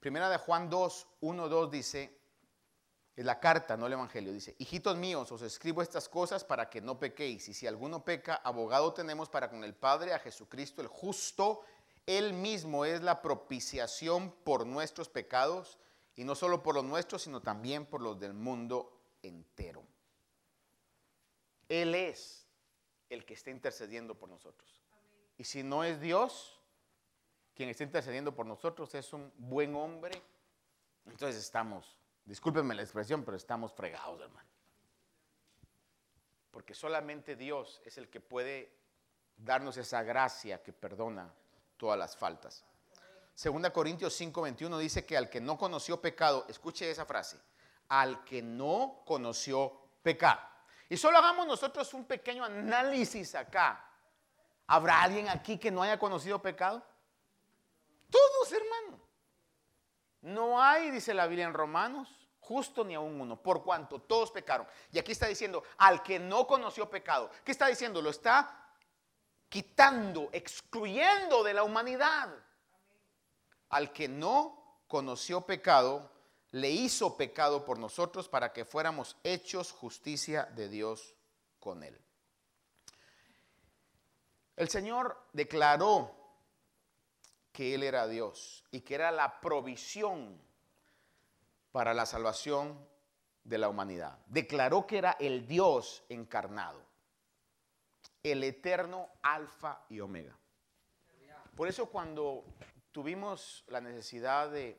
Primera 0.00 0.30
de 0.30 0.38
Juan 0.38 0.70
2, 0.70 1.06
1, 1.20 1.48
2 1.48 1.70
dice, 1.70 2.18
es 3.14 3.24
la 3.24 3.38
carta, 3.38 3.76
no 3.76 3.86
el 3.86 3.92
Evangelio, 3.92 4.32
dice, 4.32 4.56
hijitos 4.58 4.96
míos, 4.96 5.30
os 5.30 5.42
escribo 5.42 5.82
estas 5.82 6.08
cosas 6.08 6.42
para 6.42 6.70
que 6.70 6.80
no 6.80 6.98
pequéis, 6.98 7.48
y 7.50 7.54
si 7.54 7.66
alguno 7.66 8.02
peca, 8.02 8.36
abogado 8.36 8.94
tenemos 8.94 9.28
para 9.28 9.50
con 9.50 9.62
el 9.62 9.74
Padre 9.74 10.14
a 10.14 10.18
Jesucristo 10.18 10.80
el 10.80 10.88
justo, 10.88 11.60
Él 12.06 12.32
mismo 12.32 12.86
es 12.86 13.02
la 13.02 13.20
propiciación 13.20 14.32
por 14.42 14.66
nuestros 14.66 15.10
pecados, 15.10 15.78
y 16.16 16.24
no 16.24 16.34
solo 16.34 16.62
por 16.62 16.74
los 16.74 16.84
nuestros, 16.84 17.22
sino 17.22 17.42
también 17.42 17.84
por 17.84 18.00
los 18.00 18.18
del 18.18 18.32
mundo 18.32 19.00
entero. 19.22 19.82
Él 21.68 21.94
es 21.94 22.46
el 23.10 23.24
que 23.24 23.34
está 23.34 23.50
intercediendo 23.50 24.18
por 24.18 24.28
nosotros. 24.28 24.82
Y 25.38 25.44
si 25.44 25.62
no 25.62 25.84
es 25.84 26.00
Dios, 26.00 26.59
quien 27.54 27.68
está 27.68 27.84
intercediendo 27.84 28.34
por 28.34 28.46
nosotros 28.46 28.94
es 28.94 29.12
un 29.12 29.32
buen 29.36 29.74
hombre, 29.74 30.22
entonces 31.06 31.36
estamos, 31.36 31.96
discúlpenme 32.24 32.74
la 32.74 32.82
expresión, 32.82 33.24
pero 33.24 33.36
estamos 33.36 33.72
fregados, 33.72 34.20
hermano. 34.20 34.48
Porque 36.50 36.74
solamente 36.74 37.36
Dios 37.36 37.80
es 37.84 37.98
el 37.98 38.08
que 38.08 38.20
puede 38.20 38.72
darnos 39.36 39.76
esa 39.76 40.02
gracia 40.02 40.62
que 40.62 40.72
perdona 40.72 41.32
todas 41.76 41.98
las 41.98 42.16
faltas. 42.16 42.64
Segunda 43.34 43.72
Corintios 43.72 44.20
5:21 44.20 44.78
dice 44.78 45.06
que 45.06 45.16
al 45.16 45.30
que 45.30 45.40
no 45.40 45.56
conoció 45.56 46.00
pecado, 46.00 46.44
escuche 46.48 46.90
esa 46.90 47.06
frase, 47.06 47.40
al 47.88 48.22
que 48.24 48.42
no 48.42 49.02
conoció 49.06 49.80
pecado. 50.02 50.40
Y 50.88 50.96
solo 50.96 51.18
hagamos 51.18 51.46
nosotros 51.46 51.94
un 51.94 52.04
pequeño 52.04 52.44
análisis 52.44 53.34
acá. 53.34 53.86
¿Habrá 54.66 55.02
alguien 55.02 55.28
aquí 55.28 55.56
que 55.56 55.70
no 55.70 55.82
haya 55.82 55.98
conocido 55.98 56.42
pecado? 56.42 56.84
Todos, 58.10 58.52
hermano. 58.52 59.00
No 60.22 60.62
hay, 60.62 60.90
dice 60.90 61.14
la 61.14 61.26
Biblia 61.26 61.46
en 61.46 61.54
Romanos, 61.54 62.08
justo 62.40 62.84
ni 62.84 62.94
aún 62.94 63.20
uno, 63.20 63.40
por 63.40 63.62
cuanto 63.62 64.00
todos 64.00 64.30
pecaron. 64.30 64.66
Y 64.92 64.98
aquí 64.98 65.12
está 65.12 65.26
diciendo, 65.26 65.62
al 65.78 66.02
que 66.02 66.18
no 66.18 66.46
conoció 66.46 66.90
pecado. 66.90 67.30
¿Qué 67.44 67.52
está 67.52 67.68
diciendo? 67.68 68.02
Lo 68.02 68.10
está 68.10 68.68
quitando, 69.48 70.28
excluyendo 70.32 71.42
de 71.42 71.54
la 71.54 71.62
humanidad 71.62 72.28
al 73.70 73.92
que 73.92 74.08
no 74.08 74.82
conoció 74.88 75.42
pecado, 75.42 76.10
le 76.50 76.70
hizo 76.70 77.16
pecado 77.16 77.64
por 77.64 77.78
nosotros 77.78 78.28
para 78.28 78.52
que 78.52 78.64
fuéramos 78.64 79.16
hechos 79.22 79.70
justicia 79.70 80.44
de 80.56 80.68
Dios 80.68 81.14
con 81.60 81.84
él. 81.84 81.96
El 84.56 84.68
Señor 84.68 85.16
declaró 85.32 86.19
que 87.52 87.74
Él 87.74 87.82
era 87.82 88.06
Dios 88.06 88.64
y 88.70 88.80
que 88.80 88.94
era 88.94 89.10
la 89.10 89.40
provisión 89.40 90.40
para 91.72 91.94
la 91.94 92.06
salvación 92.06 92.78
de 93.44 93.58
la 93.58 93.68
humanidad. 93.68 94.18
Declaró 94.26 94.86
que 94.86 94.98
era 94.98 95.16
el 95.18 95.46
Dios 95.46 96.04
encarnado, 96.08 96.82
el 98.22 98.44
eterno 98.44 99.08
alfa 99.22 99.84
y 99.88 100.00
omega. 100.00 100.36
Por 101.54 101.68
eso 101.68 101.86
cuando 101.90 102.44
tuvimos 102.92 103.64
la 103.68 103.80
necesidad 103.80 104.50
de, 104.50 104.78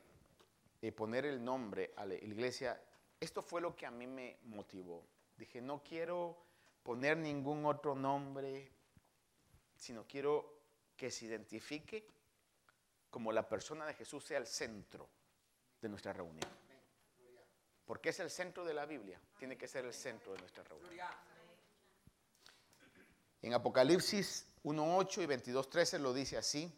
poner 0.96 1.26
el 1.26 1.44
nombre 1.44 1.92
a 1.96 2.04
la 2.04 2.14
iglesia, 2.14 2.80
esto 3.20 3.40
fue 3.40 3.60
lo 3.60 3.76
que 3.76 3.86
a 3.86 3.90
mí 3.90 4.06
me 4.06 4.38
motivó. 4.44 5.06
Dije, 5.36 5.60
no 5.60 5.82
quiero 5.82 6.36
poner 6.82 7.16
ningún 7.16 7.64
otro 7.66 7.94
nombre, 7.94 8.72
sino 9.76 10.04
quiero 10.08 10.60
que 10.96 11.10
se 11.10 11.26
identifique 11.26 12.08
como 13.12 13.30
la 13.30 13.46
persona 13.46 13.84
de 13.84 13.92
Jesús 13.92 14.24
sea 14.24 14.38
el 14.38 14.46
centro 14.46 15.06
de 15.82 15.88
nuestra 15.88 16.14
reunión. 16.14 16.48
porque 17.84 18.08
es 18.08 18.20
el 18.20 18.30
centro 18.30 18.64
de 18.64 18.72
la 18.72 18.86
Biblia, 18.86 19.20
tiene 19.38 19.58
que 19.58 19.68
ser 19.68 19.84
el 19.84 19.92
centro 19.92 20.32
de 20.32 20.38
nuestra 20.38 20.64
reunión. 20.64 20.90
En 23.42 23.52
Apocalipsis 23.52 24.46
1.8 24.64 25.24
y 25.24 25.26
22.13 25.26 25.98
lo 25.98 26.14
dice 26.14 26.38
así, 26.38 26.72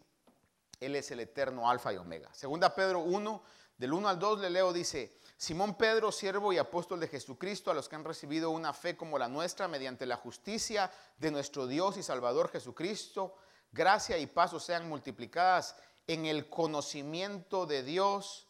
Él 0.80 0.97
es 0.97 1.11
el 1.12 1.20
eterno 1.20 1.70
alfa 1.70 1.93
y 1.93 1.99
omega. 1.99 2.35
Segunda 2.35 2.74
Pedro 2.74 3.01
1, 3.01 3.43
del 3.76 3.93
1 3.93 4.09
al 4.09 4.18
2 4.18 4.41
le 4.41 4.51
leo, 4.51 4.72
dice, 4.72 5.16
Simón 5.37 5.76
Pedro, 5.76 6.11
siervo 6.11 6.53
y 6.53 6.59
apóstol 6.59 6.99
de 6.99 7.07
Jesucristo, 7.07 7.70
a 7.70 7.74
los 7.74 7.89
que 7.89 7.95
han 7.95 8.05
recibido 8.05 8.51
una 8.51 8.72
fe 8.72 8.97
como 8.97 9.18
la 9.18 9.28
nuestra 9.28 9.68
mediante 9.68 10.05
la 10.07 10.16
justicia 10.16 10.91
de 11.16 11.30
nuestro 11.30 11.68
Dios 11.68 11.97
y 11.97 12.03
Salvador 12.03 12.51
Jesucristo, 12.51 13.37
gracia 13.70 14.18
y 14.18 14.26
paz 14.26 14.51
sean 14.61 14.89
multiplicadas 14.89 15.76
en 16.07 16.26
el 16.26 16.48
conocimiento 16.48 17.66
de 17.66 17.82
Dios 17.82 18.48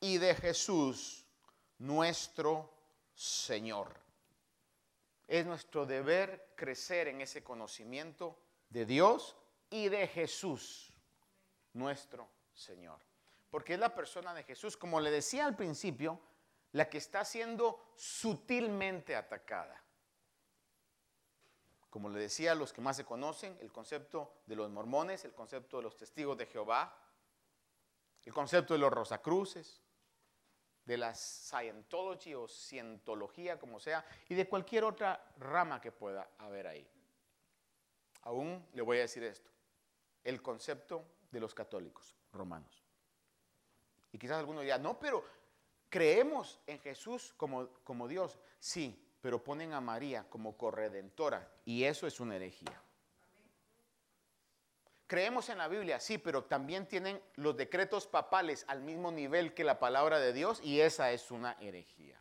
y 0.00 0.18
de 0.18 0.34
Jesús, 0.34 1.26
nuestro 1.78 2.72
Señor. 3.14 4.00
Es 5.28 5.46
nuestro 5.46 5.86
deber 5.86 6.52
crecer 6.56 7.08
en 7.08 7.20
ese 7.20 7.42
conocimiento 7.42 8.38
de 8.68 8.84
Dios 8.84 9.36
y 9.70 9.88
de 9.88 10.08
Jesús, 10.08 10.92
nuestro 11.72 12.28
Señor. 12.52 12.98
Porque 13.50 13.74
es 13.74 13.80
la 13.80 13.94
persona 13.94 14.34
de 14.34 14.44
Jesús, 14.44 14.76
como 14.76 15.00
le 15.00 15.10
decía 15.10 15.46
al 15.46 15.56
principio, 15.56 16.20
la 16.72 16.88
que 16.88 16.98
está 16.98 17.24
siendo 17.24 17.92
sutilmente 17.96 19.16
atacada. 19.16 19.82
Como 21.90 22.08
le 22.08 22.20
decía 22.20 22.54
los 22.54 22.72
que 22.72 22.80
más 22.80 22.96
se 22.96 23.04
conocen, 23.04 23.58
el 23.60 23.72
concepto 23.72 24.32
de 24.46 24.54
los 24.54 24.70
mormones, 24.70 25.24
el 25.24 25.34
concepto 25.34 25.78
de 25.78 25.82
los 25.82 25.96
testigos 25.96 26.38
de 26.38 26.46
Jehová, 26.46 26.96
el 28.24 28.32
concepto 28.32 28.74
de 28.74 28.80
los 28.80 28.92
rosacruces, 28.92 29.82
de 30.84 30.96
la 30.96 31.14
Scientology 31.14 32.34
o 32.34 32.48
Cientología, 32.48 33.58
como 33.58 33.80
sea, 33.80 34.04
y 34.28 34.34
de 34.34 34.48
cualquier 34.48 34.84
otra 34.84 35.32
rama 35.38 35.80
que 35.80 35.92
pueda 35.92 36.30
haber 36.38 36.66
ahí. 36.68 36.88
Aún 38.22 38.66
le 38.72 38.82
voy 38.82 38.98
a 38.98 39.02
decir 39.02 39.22
esto, 39.24 39.50
el 40.24 40.40
concepto 40.42 41.04
de 41.30 41.40
los 41.40 41.54
católicos 41.54 42.16
romanos. 42.32 42.84
Y 44.12 44.18
quizás 44.18 44.38
alguno 44.38 44.60
diga, 44.60 44.78
no, 44.78 44.98
pero 44.98 45.24
creemos 45.88 46.60
en 46.66 46.78
Jesús 46.80 47.34
como, 47.36 47.68
como 47.84 48.08
Dios. 48.08 48.38
Sí, 48.58 49.09
pero 49.20 49.42
ponen 49.42 49.72
a 49.72 49.80
María 49.80 50.28
como 50.28 50.56
corredentora 50.56 51.50
y 51.64 51.84
eso 51.84 52.06
es 52.06 52.20
una 52.20 52.36
herejía. 52.36 52.80
Creemos 55.06 55.48
en 55.48 55.58
la 55.58 55.66
Biblia, 55.66 55.98
sí, 55.98 56.18
pero 56.18 56.44
también 56.44 56.86
tienen 56.86 57.20
los 57.34 57.56
decretos 57.56 58.06
papales 58.06 58.64
al 58.68 58.80
mismo 58.80 59.10
nivel 59.10 59.54
que 59.54 59.64
la 59.64 59.80
palabra 59.80 60.20
de 60.20 60.32
Dios 60.32 60.60
y 60.62 60.80
esa 60.80 61.10
es 61.10 61.32
una 61.32 61.56
herejía. 61.60 62.20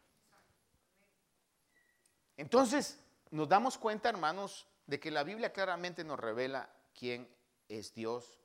Entonces, 2.36 3.00
nos 3.30 3.48
damos 3.48 3.78
cuenta, 3.78 4.10
hermanos, 4.10 4.66
de 4.88 5.00
que 5.00 5.12
la 5.12 5.24
Biblia 5.24 5.54
claramente 5.54 6.04
nos 6.04 6.20
revela 6.20 6.68
quién 6.98 7.30
es 7.68 7.94
Dios 7.94 8.40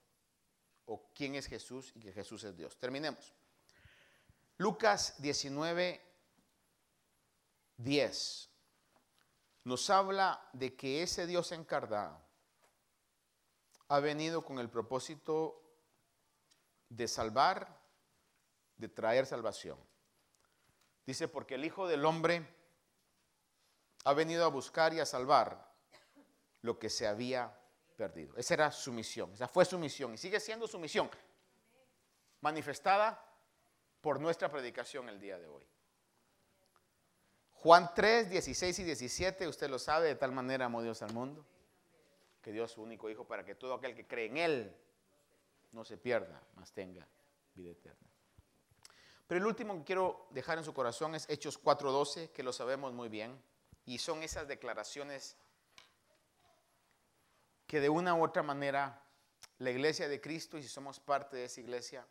o 0.84 1.10
quién 1.14 1.36
es 1.36 1.46
Jesús 1.46 1.92
y 1.94 2.00
que 2.00 2.12
Jesús 2.12 2.44
es 2.44 2.54
Dios. 2.54 2.76
Terminemos. 2.76 3.32
Lucas 4.58 5.14
19, 5.22 6.02
10 7.76 8.50
nos 9.64 9.88
habla 9.88 10.46
de 10.52 10.76
que 10.76 11.02
ese 11.02 11.26
Dios 11.26 11.50
encarnado 11.52 12.22
ha 13.88 14.00
venido 14.00 14.44
con 14.44 14.58
el 14.58 14.68
propósito 14.68 15.62
de 16.88 17.08
salvar, 17.08 17.80
de 18.76 18.88
traer 18.88 19.26
salvación. 19.26 19.78
Dice, 21.06 21.28
porque 21.28 21.54
el 21.54 21.64
Hijo 21.64 21.88
del 21.88 22.04
Hombre 22.04 22.46
ha 24.04 24.12
venido 24.12 24.44
a 24.44 24.48
buscar 24.48 24.92
y 24.94 25.00
a 25.00 25.06
salvar 25.06 25.72
lo 26.60 26.78
que 26.78 26.90
se 26.90 27.06
había 27.06 27.58
perdido. 27.96 28.36
Esa 28.36 28.54
era 28.54 28.70
su 28.70 28.92
misión, 28.92 29.32
esa 29.32 29.48
fue 29.48 29.64
su 29.64 29.78
misión 29.78 30.12
y 30.14 30.18
sigue 30.18 30.40
siendo 30.40 30.66
su 30.66 30.78
misión, 30.78 31.10
manifestada 32.40 33.22
por 34.00 34.20
nuestra 34.20 34.50
predicación 34.50 35.08
el 35.08 35.20
día 35.20 35.38
de 35.38 35.46
hoy. 35.46 35.66
Juan 37.64 37.94
3, 37.94 38.28
16 38.28 38.80
y 38.80 38.84
17, 38.84 39.48
usted 39.48 39.70
lo 39.70 39.78
sabe, 39.78 40.08
de 40.08 40.16
tal 40.16 40.32
manera 40.32 40.66
amó 40.66 40.82
Dios 40.82 41.00
al 41.00 41.14
mundo, 41.14 41.46
que 42.42 42.52
Dios 42.52 42.72
su 42.72 42.82
único 42.82 43.08
Hijo 43.08 43.26
para 43.26 43.42
que 43.42 43.54
todo 43.54 43.72
aquel 43.72 43.94
que 43.94 44.06
cree 44.06 44.26
en 44.26 44.36
Él 44.36 44.76
no 45.72 45.82
se 45.82 45.96
pierda, 45.96 46.42
mas 46.56 46.72
tenga 46.72 47.08
vida 47.54 47.70
eterna. 47.70 48.06
Pero 49.26 49.40
el 49.40 49.46
último 49.46 49.78
que 49.78 49.84
quiero 49.84 50.28
dejar 50.32 50.58
en 50.58 50.64
su 50.64 50.74
corazón 50.74 51.14
es 51.14 51.24
Hechos 51.30 51.58
4.12, 51.58 52.32
que 52.32 52.42
lo 52.42 52.52
sabemos 52.52 52.92
muy 52.92 53.08
bien, 53.08 53.42
y 53.86 53.96
son 53.96 54.22
esas 54.22 54.46
declaraciones 54.46 55.38
que 57.66 57.80
de 57.80 57.88
una 57.88 58.14
u 58.14 58.22
otra 58.22 58.42
manera 58.42 59.02
la 59.56 59.70
iglesia 59.70 60.06
de 60.06 60.20
Cristo, 60.20 60.58
y 60.58 60.62
si 60.62 60.68
somos 60.68 61.00
parte 61.00 61.38
de 61.38 61.46
esa 61.46 61.62
iglesia, 61.62 62.06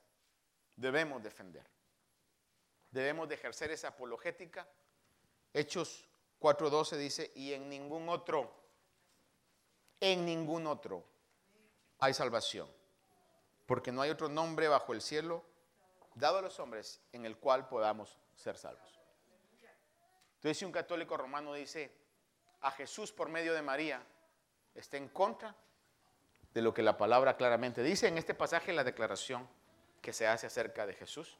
debemos 0.77 1.21
defender. 1.21 1.67
Debemos 2.89 3.29
de 3.29 3.35
ejercer 3.35 3.69
esa 3.69 3.89
apologética. 3.89 4.67
Hechos 5.53 6.05
4.12 6.41 6.97
dice, 6.97 7.31
y 7.35 7.53
en 7.53 7.69
ningún 7.69 8.09
otro, 8.09 8.51
en 9.99 10.25
ningún 10.25 10.67
otro 10.67 11.03
hay 11.99 12.13
salvación, 12.13 12.67
porque 13.65 13.91
no 13.91 14.01
hay 14.01 14.09
otro 14.09 14.27
nombre 14.27 14.67
bajo 14.67 14.93
el 14.93 15.01
cielo 15.01 15.43
dado 16.15 16.39
a 16.39 16.41
los 16.41 16.59
hombres 16.59 17.01
en 17.11 17.25
el 17.25 17.37
cual 17.37 17.67
podamos 17.67 18.17
ser 18.35 18.57
salvos. 18.57 18.99
Entonces 20.35 20.57
si 20.57 20.65
un 20.65 20.71
católico 20.71 21.15
romano 21.15 21.53
dice, 21.53 21.91
a 22.61 22.71
Jesús 22.71 23.11
por 23.11 23.29
medio 23.29 23.53
de 23.53 23.61
María, 23.61 24.03
está 24.75 24.97
en 24.97 25.09
contra 25.09 25.55
de 26.53 26.61
lo 26.61 26.73
que 26.73 26.83
la 26.83 26.97
palabra 26.97 27.37
claramente 27.37 27.81
dice 27.81 28.07
en 28.07 28.17
este 28.17 28.33
pasaje, 28.33 28.73
la 28.73 28.83
declaración 28.83 29.47
que 30.01 30.13
se 30.13 30.27
hace 30.27 30.47
acerca 30.47 30.85
de 30.85 30.93
Jesús. 30.93 31.37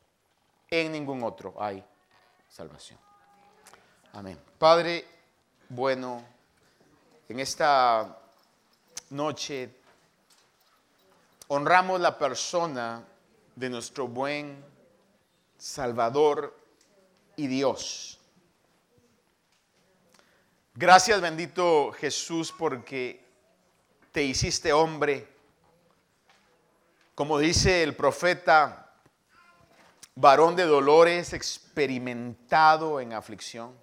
En 0.69 0.91
ningún 0.91 1.23
otro 1.23 1.53
hay 1.57 1.85
salvación. 2.47 2.99
Amén. 4.15 4.39
Padre, 4.59 5.07
bueno, 5.69 6.23
en 7.27 7.39
esta 7.39 8.15
noche 9.09 9.71
honramos 11.47 11.99
la 11.99 12.15
persona 12.15 13.03
de 13.55 13.69
nuestro 13.71 14.07
buen 14.07 14.63
Salvador 15.57 16.55
y 17.37 17.47
Dios. 17.47 18.19
Gracias 20.75 21.19
bendito 21.19 21.91
Jesús 21.93 22.53
porque 22.55 23.25
te 24.11 24.21
hiciste 24.21 24.73
hombre. 24.73 25.27
Como 27.15 27.39
dice 27.39 27.81
el 27.81 27.95
profeta, 27.95 28.93
varón 30.13 30.55
de 30.55 30.65
dolores, 30.65 31.33
experimentado 31.33 32.99
en 32.99 33.13
aflicción. 33.13 33.82